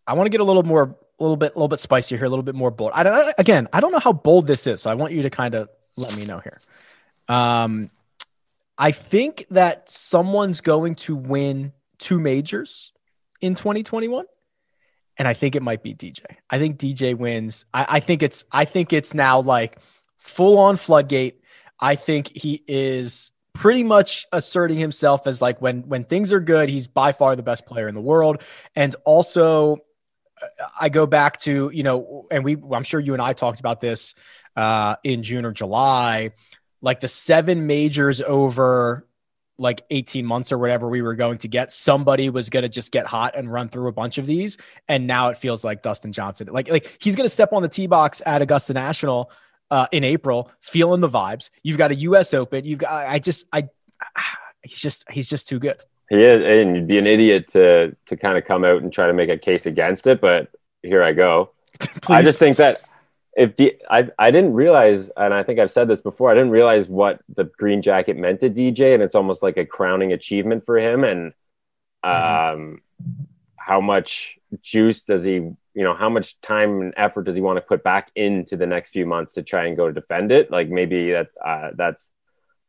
[0.05, 2.25] I want to get a little more a little bit, a little bit spicier here,
[2.25, 2.91] a little bit more bold.
[2.93, 5.29] I don't, again, I don't know how bold this is, so I want you to
[5.29, 6.59] kind of let me know here.
[7.27, 7.89] Um,
[8.77, 12.91] I think that someone's going to win two majors
[13.41, 14.25] in 2021
[15.17, 16.23] and I think it might be DJ.
[16.49, 17.65] I think DJ wins.
[17.73, 19.79] I, I, think it's I think it's now like
[20.17, 21.41] full on floodgate.
[21.79, 26.69] I think he is pretty much asserting himself as like when when things are good,
[26.69, 28.41] he's by far the best player in the world.
[28.75, 29.77] And also
[30.79, 33.81] I go back to, you know, and we I'm sure you and I talked about
[33.81, 34.13] this
[34.55, 36.31] uh in June or July,
[36.81, 39.07] like the seven majors over
[39.59, 42.91] like 18 months or whatever we were going to get somebody was going to just
[42.91, 44.57] get hot and run through a bunch of these.
[44.87, 47.69] And now it feels like Dustin Johnson like like he's going to step on the
[47.69, 49.31] tee box at Augusta National
[49.71, 51.49] uh, in April feeling the vibes.
[51.63, 52.63] You've got a US Open.
[52.65, 53.69] You've got I just I
[54.61, 55.83] he's just he's just too good.
[56.09, 59.07] He is and you'd be an idiot to to kind of come out and try
[59.07, 60.49] to make a case against it but
[60.83, 61.51] here I go.
[62.09, 62.81] I just think that
[63.37, 66.49] if D, I, I didn't realize, and I think I've said this before, I didn't
[66.49, 70.65] realize what the green jacket meant to DJ, and it's almost like a crowning achievement
[70.65, 71.03] for him.
[71.03, 71.33] And
[72.03, 72.61] mm-hmm.
[72.61, 72.81] um,
[73.55, 77.57] how much juice does he, you know, how much time and effort does he want
[77.57, 80.49] to put back into the next few months to try and go to defend it?
[80.49, 82.09] Like maybe that uh, that's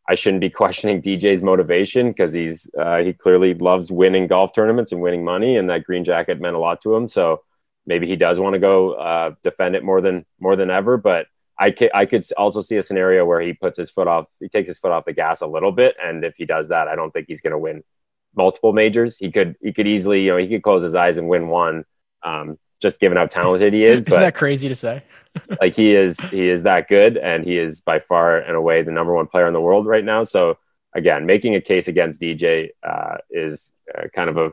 [0.07, 4.93] I shouldn't be questioning DJ's motivation because he's uh, he clearly loves winning golf tournaments
[4.93, 7.09] and winning money, and that green jacket meant a lot to him.
[7.09, 7.43] So
[7.89, 10.97] maybe he does want to go uh, defend it more than more than ever.
[10.97, 11.27] But
[11.59, 14.49] I could I could also see a scenario where he puts his foot off, he
[14.49, 16.95] takes his foot off the gas a little bit, and if he does that, I
[16.95, 17.83] don't think he's going to win
[18.37, 19.17] multiple majors.
[19.17, 21.85] He could he could easily you know he could close his eyes and win one.
[22.23, 24.03] Um, just given how talented he is.
[24.07, 25.03] Isn't that crazy to say?
[25.61, 28.93] like he is, he is that good, and he is by far and away the
[28.93, 30.23] number one player in the world right now.
[30.23, 30.59] So
[30.95, 34.53] again, making a case against DJ uh, is uh, kind of a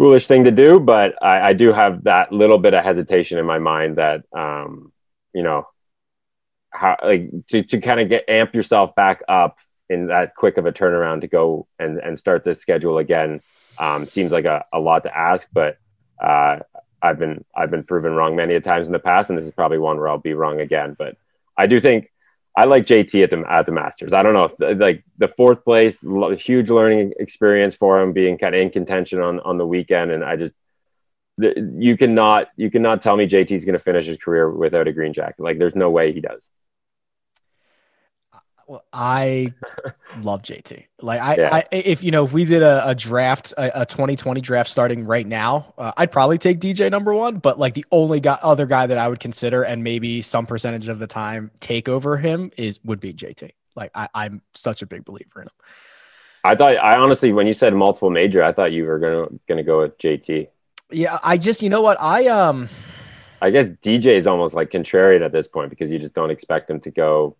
[0.00, 3.44] foolish thing to do, but I, I, do have that little bit of hesitation in
[3.44, 4.94] my mind that, um,
[5.34, 5.68] you know,
[6.70, 9.58] how like to, to kind of get amp yourself back up
[9.90, 13.42] in that quick of a turnaround to go and, and start this schedule again
[13.78, 15.76] um, seems like a, a lot to ask, but
[16.18, 16.60] uh,
[17.02, 19.52] I've been I've been proven wrong many a times in the past, and this is
[19.52, 20.96] probably one where I'll be wrong again.
[20.98, 21.18] But
[21.58, 22.09] I do think
[22.56, 24.12] I like JT at the at the Masters.
[24.12, 26.00] I don't know, like the fourth place,
[26.38, 30.24] huge learning experience for him, being kind of in contention on on the weekend, and
[30.24, 30.52] I just
[31.38, 35.12] you cannot you cannot tell me JT's going to finish his career without a green
[35.12, 35.40] jacket.
[35.40, 36.48] Like, there's no way he does.
[38.70, 39.52] Well, I
[40.22, 40.84] love JT.
[41.02, 41.54] Like I, yeah.
[41.56, 45.04] I, if you know, if we did a, a draft, a, a, 2020 draft starting
[45.04, 47.38] right now, uh, I'd probably take DJ number one.
[47.38, 50.86] But like the only guy, other guy that I would consider, and maybe some percentage
[50.86, 53.50] of the time take over him is would be JT.
[53.74, 55.54] Like I, I'm such a big believer in him.
[56.44, 59.64] I thought, I honestly, when you said multiple major, I thought you were gonna gonna
[59.64, 60.46] go with JT.
[60.92, 62.68] Yeah, I just, you know what, I um.
[63.42, 66.70] I guess DJ is almost like contrarian at this point because you just don't expect
[66.70, 67.36] him to go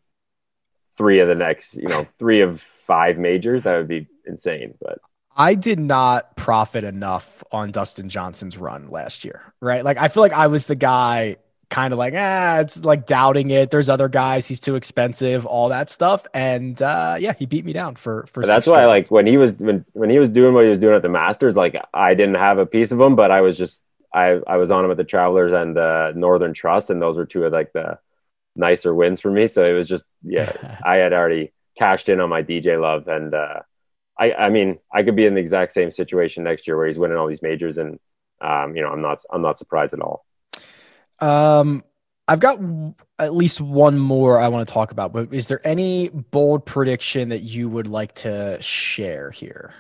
[1.01, 4.75] three of the next, you know, three of five majors, that would be insane.
[4.79, 4.99] But
[5.35, 9.83] I did not profit enough on Dustin Johnson's run last year, right?
[9.83, 11.39] Like I feel like I was the guy
[11.71, 13.71] kind of like, ah, it's like doubting it.
[13.71, 16.27] There's other guys, he's too expensive, all that stuff.
[16.35, 19.55] And uh yeah, he beat me down for for that's why like when he was
[19.55, 22.35] when when he was doing what he was doing at the Masters, like I didn't
[22.35, 23.81] have a piece of him, but I was just
[24.13, 27.25] I I was on him at the Travelers and the Northern Trust, and those were
[27.25, 27.99] two of like the
[28.57, 29.47] nicer wins for me.
[29.47, 33.35] So it was just yeah, I had already cashed in on my DJ love, and
[33.35, 33.61] uh,
[34.19, 36.99] I I mean I could be in the exact same situation next year where he's
[36.99, 37.99] winning all these majors, and
[38.41, 40.25] um, you know I'm not I'm not surprised at all.
[41.19, 41.85] Um,
[42.27, 42.61] I've got
[43.19, 47.31] at least one more I want to talk about, but is there any bold prediction
[47.31, 49.75] that you would like to share here?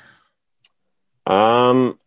[1.26, 1.98] Um,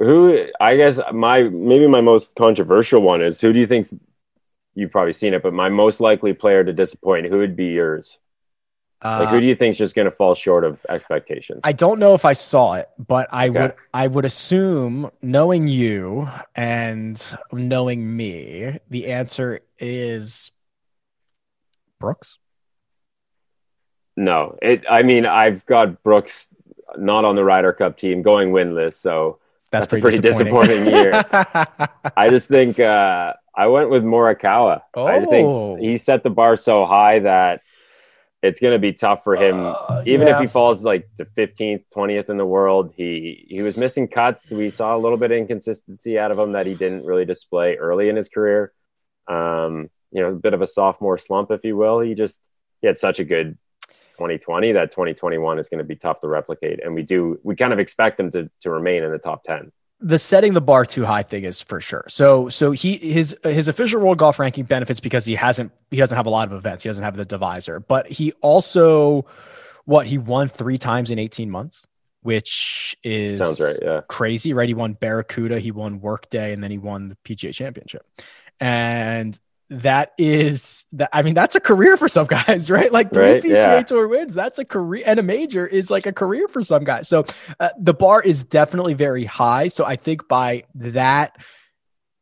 [0.00, 3.94] who I guess my maybe my most controversial one is who do you think's
[4.74, 8.18] you've probably seen it, but my most likely player to disappoint, who would be yours?
[9.04, 11.60] Uh, like, who do you think is just going to fall short of expectations?
[11.64, 13.60] I don't know if I saw it, but I okay.
[13.60, 17.20] would I would assume, knowing you and
[17.52, 20.52] knowing me, the answer is
[21.98, 22.38] Brooks.
[24.16, 24.84] No, it.
[24.88, 26.48] I mean, I've got Brooks
[26.96, 29.40] not on the Ryder Cup team, going winless, so
[29.72, 31.24] that's, that's pretty a pretty disappointing, disappointing year.
[32.16, 32.78] I just think.
[32.78, 34.82] Uh, I went with Morikawa.
[34.94, 35.06] Oh.
[35.06, 35.76] I think oh.
[35.76, 37.62] he set the bar so high that
[38.42, 39.60] it's going to be tough for him.
[39.60, 40.36] Uh, Even yeah.
[40.36, 44.50] if he falls like to 15th, 20th in the world, he he was missing cuts.
[44.50, 47.76] We saw a little bit of inconsistency out of him that he didn't really display
[47.76, 48.72] early in his career.
[49.28, 52.00] Um, you know, a bit of a sophomore slump, if you will.
[52.00, 52.40] He just
[52.80, 53.56] he had such a good
[54.18, 57.72] 2020 that 2021 is going to be tough to replicate, and we do we kind
[57.72, 59.70] of expect him to to remain in the top 10
[60.02, 62.04] the setting the bar too high thing is for sure.
[62.08, 66.16] So so he his his official world golf ranking benefits because he hasn't he doesn't
[66.16, 66.82] have a lot of events.
[66.82, 69.24] He doesn't have the divisor, but he also
[69.84, 71.86] what he won three times in 18 months.
[72.22, 73.76] which is Sounds right.
[73.82, 74.00] Yeah.
[74.08, 74.68] crazy, right?
[74.68, 78.06] He won Barracuda, he won Workday, and then he won the PGA Championship.
[78.60, 79.38] And
[79.80, 82.92] that is that I mean that's a career for some guys, right?
[82.92, 83.82] Like three Right, PGA yeah.
[83.82, 87.08] Tour wins, that's a career, and a major is like a career for some guys.
[87.08, 87.24] So
[87.58, 89.68] uh, the bar is definitely very high.
[89.68, 91.38] So I think by that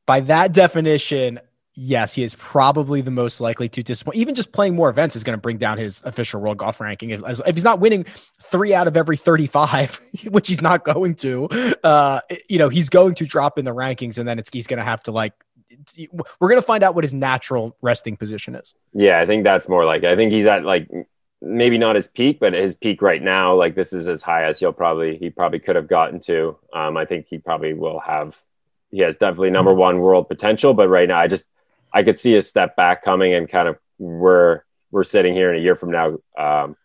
[0.06, 1.40] by that definition,
[1.74, 4.16] yes, he is probably the most likely to disappoint.
[4.16, 7.10] Even just playing more events is going to bring down his official world golf ranking.
[7.10, 8.04] If, if he's not winning
[8.42, 11.48] three out of every 35, which he's not going to,
[11.84, 14.78] uh, you know, he's going to drop in the rankings and then it's, he's going
[14.78, 15.32] to have to like,
[16.40, 18.74] we're going to find out what his natural resting position is.
[18.92, 20.88] Yeah, I think that's more like I think he's at like
[21.42, 24.58] maybe not his peak, but his peak right now, like this is as high as
[24.58, 26.56] he'll probably he probably could have gotten to.
[26.72, 28.36] Um, I think he probably will have.
[28.90, 31.46] He has definitely number one world potential, but right now I just
[31.92, 35.60] I could see a step back coming and kind of where we're sitting here in
[35.60, 36.18] a year from now.
[36.36, 36.76] Um,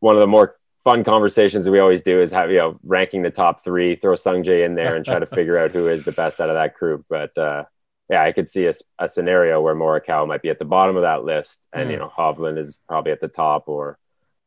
[0.00, 0.57] one of the more
[0.90, 4.14] fun conversations that we always do is have you know ranking the top three, throw
[4.14, 6.74] Sungjae in there and try to figure out who is the best out of that
[6.74, 7.04] group.
[7.08, 7.64] But uh,
[8.10, 11.02] yeah, I could see a, a scenario where Morikawa might be at the bottom of
[11.02, 11.92] that list, and Mm.
[11.92, 13.98] you know Hovland is probably at the top, or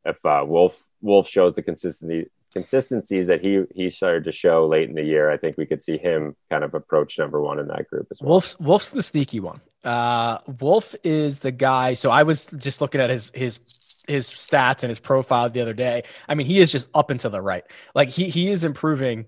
[0.06, 4.90] if uh, Wolff Wolff shows the consistency consistencies that he he started to show late
[4.90, 7.68] in the year, I think we could see him kind of approach number one in
[7.68, 8.32] that group as well.
[8.32, 9.62] Wolff's Wolff's the sneaky one.
[9.84, 11.94] Uh, Wolff is the guy.
[11.94, 13.60] So I was just looking at his his
[14.08, 16.04] his stats and his profile the other day.
[16.28, 17.64] I mean, he is just up and to the right.
[17.96, 19.26] Like he he is improving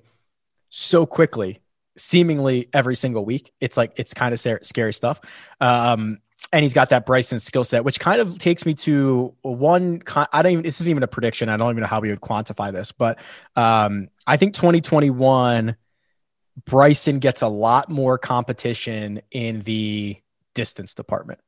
[0.70, 1.62] so quickly,
[1.98, 3.54] seemingly every single week.
[3.60, 5.22] It's like it's kind of scary stuff.
[5.62, 6.20] Um,
[6.52, 10.02] and he's got that Bryson skill set, which kind of takes me to one.
[10.16, 10.64] I don't even.
[10.64, 11.50] This isn't even a prediction.
[11.50, 13.20] I don't even know how we would quantify this, but
[13.56, 15.76] um, I think 2021.
[16.66, 20.22] Bryson gets a lot more competition in the
[20.54, 21.40] distance department.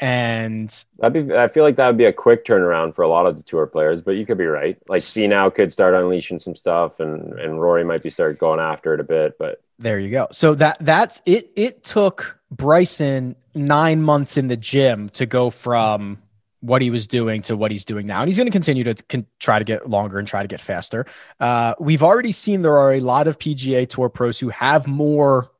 [0.00, 1.34] And That'd be.
[1.34, 3.66] I feel like that would be a quick turnaround for a lot of the tour
[3.66, 4.78] players, but you could be right.
[4.88, 8.60] Like S- now could start unleashing some stuff, and and Rory might be start going
[8.60, 9.36] after it a bit.
[9.38, 10.28] But there you go.
[10.30, 11.50] So that that's it.
[11.56, 16.22] It took Bryson nine months in the gym to go from
[16.60, 18.20] what he was doing to what he's doing now.
[18.20, 20.60] And he's going to continue to con- try to get longer and try to get
[20.60, 21.06] faster.
[21.38, 25.50] Uh, we've already seen there are a lot of PGA Tour pros who have more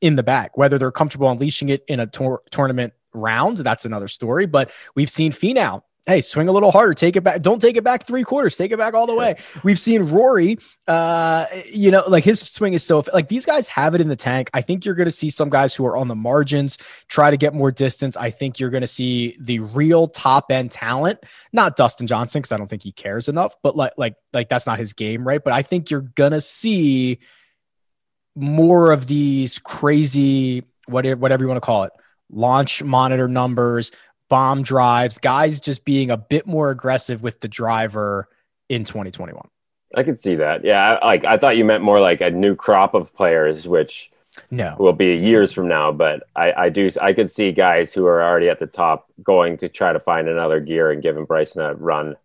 [0.00, 3.58] in the back, whether they're comfortable unleashing it in a tour- tournament round.
[3.58, 4.46] That's another story.
[4.46, 5.82] But we've seen Finau.
[6.06, 6.92] Hey, swing a little harder.
[6.92, 7.40] Take it back.
[7.40, 8.58] Don't take it back three quarters.
[8.58, 9.36] Take it back all the way.
[9.62, 10.58] We've seen Rory.
[10.86, 14.16] Uh, you know, like his swing is so like these guys have it in the
[14.16, 14.50] tank.
[14.52, 16.76] I think you're going to see some guys who are on the margins
[17.08, 18.18] try to get more distance.
[18.18, 21.20] I think you're going to see the real top end talent,
[21.54, 23.56] not Dustin Johnson because I don't think he cares enough.
[23.62, 25.42] But like, like, like that's not his game, right?
[25.42, 27.18] But I think you're gonna see
[28.36, 31.92] more of these crazy whatever whatever you want to call it
[32.34, 33.92] launch monitor numbers
[34.28, 38.28] bomb drives guys just being a bit more aggressive with the driver
[38.68, 39.48] in 2021
[39.96, 40.64] I could see that.
[40.64, 44.10] Yeah, I- like I thought you meant more like a new crop of players, which
[44.50, 45.92] no will be years from now.
[45.92, 49.56] But I, I do, I could see guys who are already at the top going
[49.58, 52.16] to try to find another gear and giving Bryson a run.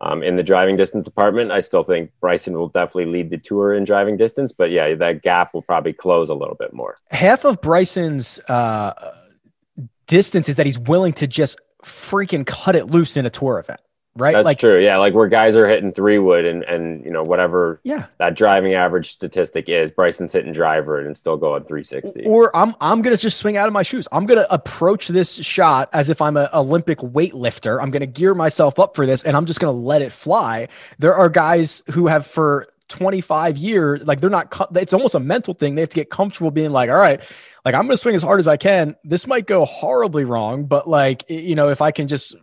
[0.00, 3.74] Um, in the driving distance department, I still think Bryson will definitely lead the tour
[3.74, 4.50] in driving distance.
[4.52, 6.96] But yeah, that gap will probably close a little bit more.
[7.10, 8.92] half of bryson's uh
[10.06, 13.80] distance is that he's willing to just freaking cut it loose in a tour event
[14.16, 14.82] right That's like true.
[14.82, 18.34] Yeah, like where guys are hitting three wood and and you know whatever yeah that
[18.34, 22.24] driving average statistic is, Bryson's hitting driver and still going 360.
[22.26, 24.06] Or I'm I'm gonna just swing out of my shoes.
[24.12, 27.80] I'm gonna approach this shot as if I'm an Olympic weightlifter.
[27.80, 30.68] I'm gonna gear myself up for this, and I'm just gonna let it fly.
[30.98, 34.54] There are guys who have for 25 years, like they're not.
[34.76, 35.74] It's almost a mental thing.
[35.74, 37.20] They have to get comfortable being like, all right,
[37.64, 38.94] like I'm gonna swing as hard as I can.
[39.02, 42.36] This might go horribly wrong, but like you know, if I can just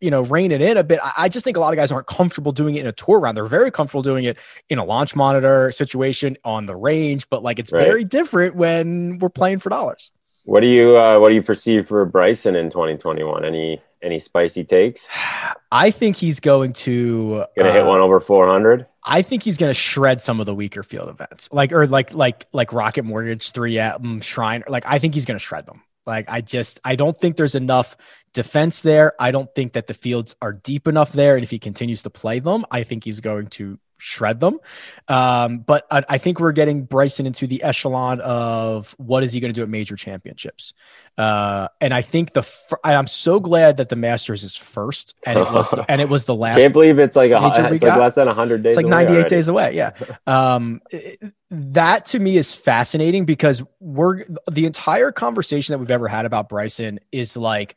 [0.00, 2.06] you know rein it in a bit I- just think a lot of guys aren't
[2.06, 4.36] comfortable doing it in a tour round they're very comfortable doing it
[4.68, 7.82] in a launch monitor situation on the range but like it's Right.
[7.84, 10.12] very different when we're playing for dollars
[10.44, 13.44] What do you uh, what do you perceive for Bryson in 2021?
[13.44, 15.04] Any any spicy takes?
[15.72, 18.86] i think he's going to Gonna hit uh, one over 400.
[19.04, 22.14] I think he's going to shred some of the weaker field events, like or like
[22.14, 24.62] like like Rocket Mortgage, Three M, Shrine.
[24.68, 25.82] Like I think he's going to shred them.
[26.06, 27.96] Like I just I don't think there's enough
[28.32, 29.14] defense there.
[29.18, 32.10] I don't think that the fields are deep enough there, and if he continues to
[32.10, 34.58] play them, I think he's going to shred them.
[35.06, 39.38] Um, but I, I think we're getting Bryson into the echelon of what is he
[39.40, 40.74] going to do at major championships.
[41.16, 45.38] Uh, and I think the fir- I'm so glad that the Masters is first, and
[45.38, 48.14] it was and it was the last Can't believe it's like a it's like less
[48.16, 48.70] than 100 days.
[48.70, 49.28] it's like 98 already.
[49.28, 49.92] days away yeah
[50.26, 56.08] um it- that to me is fascinating because we're the entire conversation that we've ever
[56.08, 57.76] had about bryson is like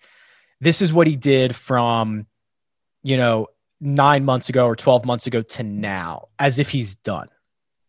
[0.61, 2.25] this is what he did from
[3.03, 3.47] you know
[3.81, 7.27] nine months ago or 12 months ago to now as if he's done.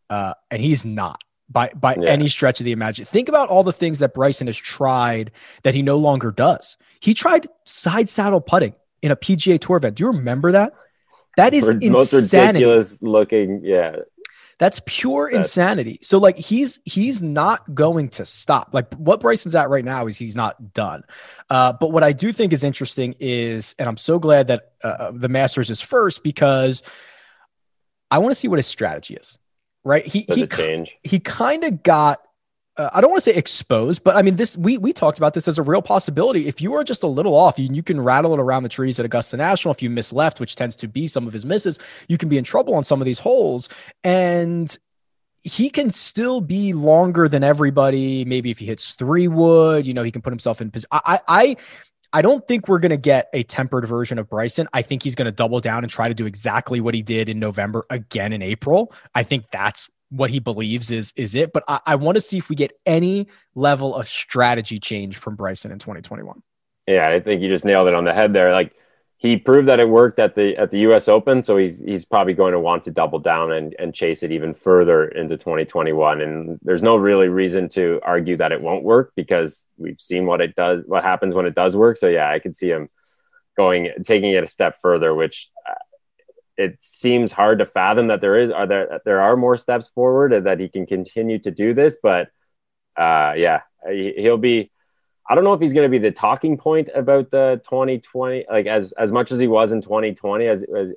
[0.08, 2.08] Uh, and he's not by by yeah.
[2.08, 3.10] any stretch of the imagination.
[3.10, 5.30] Think about all the things that Bryson has tried
[5.62, 6.76] that he no longer does.
[7.00, 9.96] He tried side saddle putting in a PGA Tour event.
[9.96, 10.72] Do you remember that?
[11.36, 11.90] That is insanity.
[11.90, 13.60] Most ridiculous looking.
[13.62, 13.96] Yeah,
[14.58, 15.98] that's pure That's- insanity.
[16.02, 18.70] So like he's he's not going to stop.
[18.72, 21.04] Like what Bryson's at right now is he's not done.
[21.50, 25.12] Uh, but what I do think is interesting is, and I'm so glad that uh,
[25.14, 26.82] the Masters is first because
[28.10, 29.38] I want to see what his strategy is.
[29.84, 30.06] Right?
[30.06, 32.18] He Does he he kind of got
[32.76, 34.56] uh, I don't want to say exposed, but I mean this.
[34.56, 36.46] We we talked about this as a real possibility.
[36.46, 38.98] If you are just a little off, you, you can rattle it around the trees
[38.98, 39.72] at Augusta National.
[39.72, 42.38] If you miss left, which tends to be some of his misses, you can be
[42.38, 43.68] in trouble on some of these holes.
[44.04, 44.76] And
[45.42, 48.24] he can still be longer than everybody.
[48.24, 50.88] Maybe if he hits three wood, you know, he can put himself in position.
[50.92, 51.56] I I
[52.12, 54.68] I don't think we're going to get a tempered version of Bryson.
[54.72, 57.28] I think he's going to double down and try to do exactly what he did
[57.28, 58.92] in November again in April.
[59.14, 61.52] I think that's what he believes is is it.
[61.52, 65.36] But I, I want to see if we get any level of strategy change from
[65.36, 66.42] Bryson in 2021.
[66.86, 68.52] Yeah, I think you just nailed it on the head there.
[68.52, 68.72] Like
[69.18, 72.34] he proved that it worked at the at the US Open, so he's he's probably
[72.34, 76.20] going to want to double down and, and chase it even further into 2021.
[76.20, 80.40] And there's no really reason to argue that it won't work because we've seen what
[80.40, 81.96] it does what happens when it does work.
[81.96, 82.88] So yeah, I could see him
[83.56, 85.50] going taking it a step further, which
[86.56, 90.32] it seems hard to fathom that there is are there there are more steps forward
[90.32, 92.28] and that he can continue to do this but
[92.96, 94.70] uh, yeah he'll be
[95.28, 98.66] i don't know if he's going to be the talking point about the 2020 like
[98.66, 100.88] as as much as he was in 2020 as, as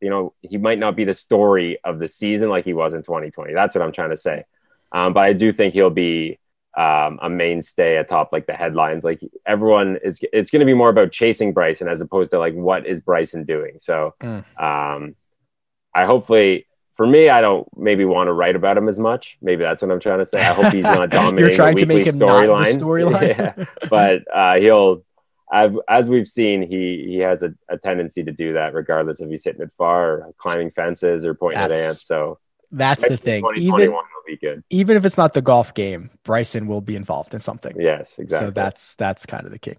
[0.00, 3.02] you know he might not be the story of the season like he was in
[3.02, 4.44] 2020 that's what i'm trying to say.
[4.92, 6.38] Um, but i do think he'll be
[6.78, 9.02] um, a mainstay atop like the headlines.
[9.02, 12.54] Like everyone is, it's going to be more about chasing Bryson as opposed to like
[12.54, 13.78] what is Bryson doing.
[13.78, 14.44] So, mm.
[14.62, 15.16] um,
[15.94, 16.66] I hopefully
[16.98, 19.38] for me, I don't maybe want to write about him as much.
[19.40, 20.40] Maybe that's what I'm trying to say.
[20.40, 21.38] I hope he's not dominating.
[21.38, 22.76] You're trying to make him storyline.
[22.76, 23.64] Storyline, yeah.
[23.88, 25.04] but uh, he'll.
[25.50, 29.30] I've, as we've seen, he he has a, a, tendency to do that, regardless if
[29.30, 32.04] he's hitting it far, or climbing fences, or pointing that's, at ants.
[32.04, 32.38] So
[32.70, 33.44] that's the thing.
[33.56, 33.94] Even
[34.28, 34.62] be good.
[34.70, 37.74] Even if it's not the golf game, Bryson will be involved in something.
[37.78, 38.48] Yes, exactly.
[38.48, 39.74] So that's that's kind of the key.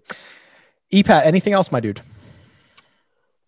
[0.92, 2.00] EPAT, anything else, my dude?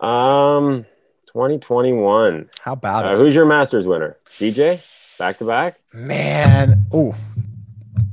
[0.01, 0.87] Um,
[1.27, 2.51] 2021.
[2.61, 3.19] How about uh, it?
[3.19, 4.17] Who's your Masters winner?
[4.39, 4.85] DJ,
[5.19, 5.81] back to back.
[5.93, 7.15] Man, oh,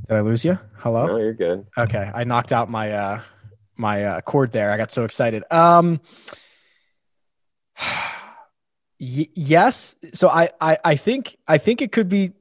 [0.08, 0.58] did I lose you?
[0.78, 1.06] Hello.
[1.06, 1.66] No, you're good.
[1.78, 3.22] Okay, I knocked out my uh
[3.76, 4.70] my uh, cord there.
[4.70, 5.44] I got so excited.
[5.50, 6.00] Um.
[9.00, 9.94] Y- yes.
[10.12, 12.32] So I, I I think I think it could be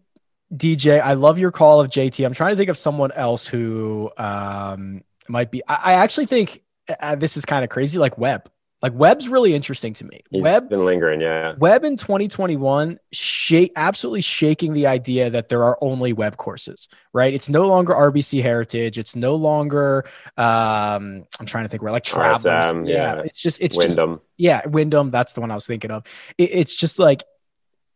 [0.54, 1.02] DJ.
[1.02, 2.26] I love your call of JT.
[2.26, 5.62] I'm trying to think of someone else who um, might be.
[5.68, 6.62] I, I actually think
[7.00, 7.98] uh, this is kind of crazy.
[7.98, 8.50] Like Webb.
[8.82, 10.22] Like Webb's really interesting to me.
[10.30, 11.56] He's Webb been lingering, yeah.
[11.58, 17.34] Webb in 2021, shake absolutely shaking the idea that there are only Webb courses, right?
[17.34, 18.98] It's no longer RBC Heritage.
[18.98, 20.06] It's no longer
[20.38, 22.44] um, I'm trying to think where like Travelers.
[22.44, 23.16] RSM, yeah.
[23.16, 23.22] yeah.
[23.24, 24.16] it's just it's Wyndham.
[24.16, 25.12] Just, yeah, Wyndham.
[25.12, 26.06] That's the one I was thinking of.
[26.38, 27.24] It, it's just like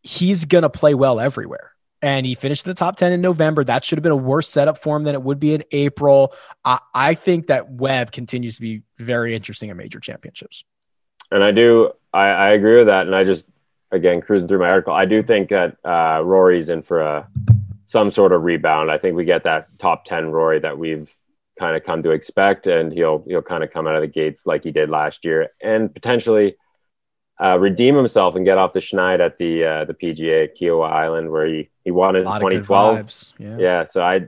[0.01, 1.71] he's gonna play well everywhere
[2.01, 3.63] and he finished in the top 10 in November.
[3.63, 6.35] That should have been a worse setup for him than it would be in April.
[6.65, 10.65] I, I think that Webb continues to be very interesting at major championships.
[11.33, 13.07] And I do, I, I agree with that.
[13.07, 13.47] And I just,
[13.91, 17.27] again, cruising through my article, I do think that uh, Rory's in for a
[17.85, 18.89] some sort of rebound.
[18.89, 21.13] I think we get that top 10 Rory that we've
[21.59, 24.45] kind of come to expect, and he'll he'll kind of come out of the gates
[24.45, 26.55] like he did last year, and potentially
[27.41, 31.29] uh, redeem himself and get off the schneid at the uh, the PGA Kiawah Island
[31.31, 33.33] where he he won in 2012.
[33.37, 33.57] Yeah.
[33.57, 34.27] yeah, so I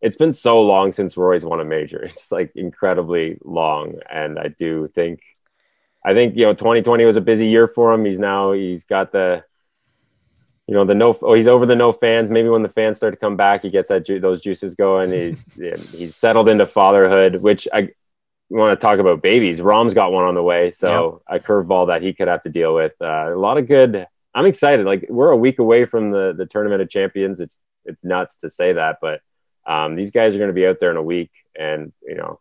[0.00, 2.02] it's been so long since Rory's won a major.
[2.12, 5.20] It's like incredibly long, and I do think
[6.04, 8.04] I think you know 2020 was a busy year for him.
[8.04, 9.44] He's now he's got the
[10.66, 12.30] you know the no oh he's over the no fans.
[12.30, 15.12] Maybe when the fans start to come back, he gets that ju- those juices going.
[15.12, 17.90] He's he's settled into fatherhood, which I
[18.48, 19.60] want to talk about babies.
[19.60, 21.42] Rahm's got one on the way, so yep.
[21.42, 22.92] a curveball that he could have to deal with.
[23.00, 24.06] Uh, a lot of good.
[24.34, 24.86] I'm excited.
[24.86, 27.40] Like we're a week away from the the tournament of champions.
[27.40, 29.20] It's it's nuts to say that, but
[29.66, 32.40] um, these guys are going to be out there in a week, and you know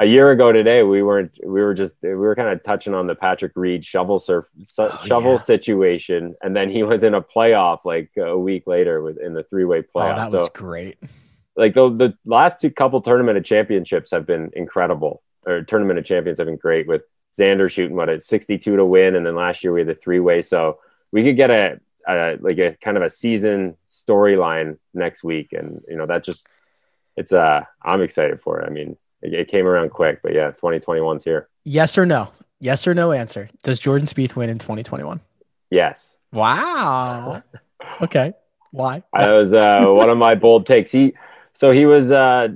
[0.00, 3.06] a year ago today we weren't we were just we were kind of touching on
[3.06, 5.38] the Patrick Reed shovel surf su- oh, shovel yeah.
[5.38, 9.44] situation and then he was in a playoff like a week later with in the
[9.44, 10.14] three-way oh, playoff.
[10.14, 10.98] Oh, that was great.
[11.54, 15.22] Like the the last two couple tournament of championships have been incredible.
[15.46, 17.02] Or tournament of champions have been great with
[17.38, 20.42] Xander shooting what at 62 to win and then last year we had the three-way
[20.42, 20.78] so
[21.12, 21.78] we could get a,
[22.08, 26.46] a like a kind of a season storyline next week and you know that just
[27.18, 28.66] it's uh I'm excited for it.
[28.66, 31.48] I mean it, it came around quick, but yeah, 2021's here.
[31.64, 32.30] Yes or no?
[32.60, 33.48] Yes or no answer.
[33.62, 35.20] Does Jordan Spieth win in 2021?
[35.70, 36.16] Yes.
[36.32, 37.42] Wow.
[38.02, 38.34] okay.
[38.70, 39.02] Why?
[39.14, 40.92] That was uh, one of my bold takes.
[40.92, 41.14] He
[41.54, 42.48] so he was uh,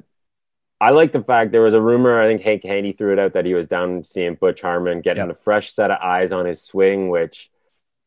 [0.80, 2.20] I like the fact there was a rumor.
[2.20, 5.26] I think Hank Haney threw it out that he was down seeing Butch Harmon, getting
[5.26, 5.36] yep.
[5.36, 7.50] a fresh set of eyes on his swing, which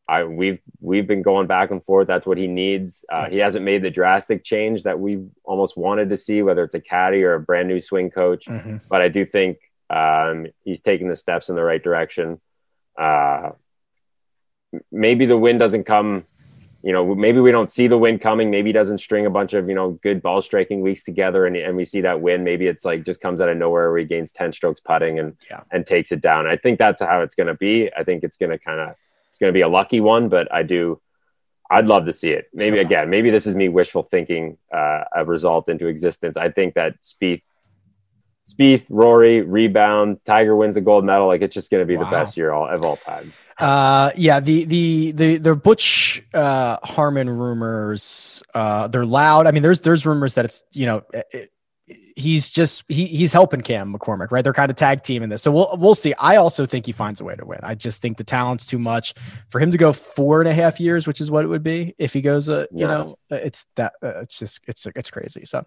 [0.08, 2.06] I we've we've been going back and forth.
[2.06, 3.04] That's what he needs.
[3.10, 6.74] Uh, he hasn't made the drastic change that we almost wanted to see, whether it's
[6.74, 8.46] a caddy or a brand new swing coach.
[8.46, 8.78] Mm-hmm.
[8.88, 9.58] But I do think
[9.90, 12.40] um, he's taking the steps in the right direction.
[12.96, 13.50] Uh,
[14.90, 16.24] maybe the win doesn't come
[16.82, 18.50] you know, maybe we don't see the win coming.
[18.50, 21.56] Maybe he doesn't string a bunch of, you know, good ball striking weeks together and,
[21.56, 22.44] and we see that win.
[22.44, 25.36] Maybe it's like just comes out of nowhere where he gains 10 strokes putting and,
[25.50, 25.62] yeah.
[25.72, 26.46] and takes it down.
[26.46, 27.90] I think that's how it's going to be.
[27.94, 28.94] I think it's going to kind of,
[29.38, 31.00] it's going to be a lucky one, but I do,
[31.70, 32.48] I'd love to see it.
[32.52, 36.36] Maybe so, again, maybe this is me wishful thinking uh, a result into existence.
[36.36, 37.42] I think that Spieth,
[38.48, 41.28] Spieth, Rory, rebound, Tiger wins the gold medal.
[41.28, 42.04] Like it's just going to be wow.
[42.04, 43.32] the best year all, of all time.
[43.58, 49.46] Uh, yeah, the the the the Butch uh, Harmon rumors, uh, they're loud.
[49.46, 51.02] I mean, there's there's rumors that it's you know.
[51.12, 51.50] It,
[52.16, 54.42] he's just he he's helping Cam McCormick, right?
[54.42, 55.42] They're kind of tag team in this.
[55.42, 56.14] So we'll we'll see.
[56.14, 57.60] I also think he finds a way to win.
[57.62, 59.14] I just think the talent's too much
[59.48, 61.94] for him to go four and a half years, which is what it would be
[61.98, 62.48] if he goes.
[62.48, 63.06] Uh, you yes.
[63.06, 65.44] know, it's that uh, it's just it's it's crazy.
[65.44, 65.64] So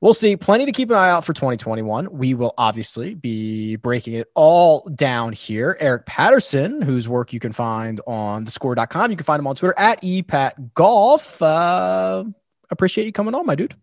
[0.00, 0.36] we'll see.
[0.36, 2.08] Plenty to keep an eye out for 2021.
[2.12, 5.76] We will obviously be breaking it all down here.
[5.80, 9.10] Eric Patterson, whose work you can find on thescore.com.
[9.10, 11.40] You can find him on Twitter at epatgolf.
[11.40, 12.24] Uh,
[12.70, 13.74] appreciate you coming on, my dude.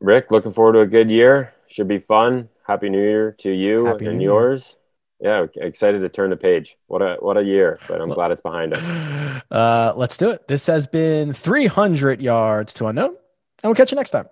[0.00, 1.52] Rick, looking forward to a good year.
[1.68, 2.48] Should be fun.
[2.66, 4.76] Happy New Year to you Happy and yours.
[5.20, 6.76] Yeah, excited to turn the page.
[6.88, 7.78] What a what a year!
[7.88, 9.42] But I'm glad it's behind us.
[9.50, 10.46] Uh, let's do it.
[10.48, 13.16] This has been 300 yards to unknown, and
[13.64, 14.26] we'll catch you next time.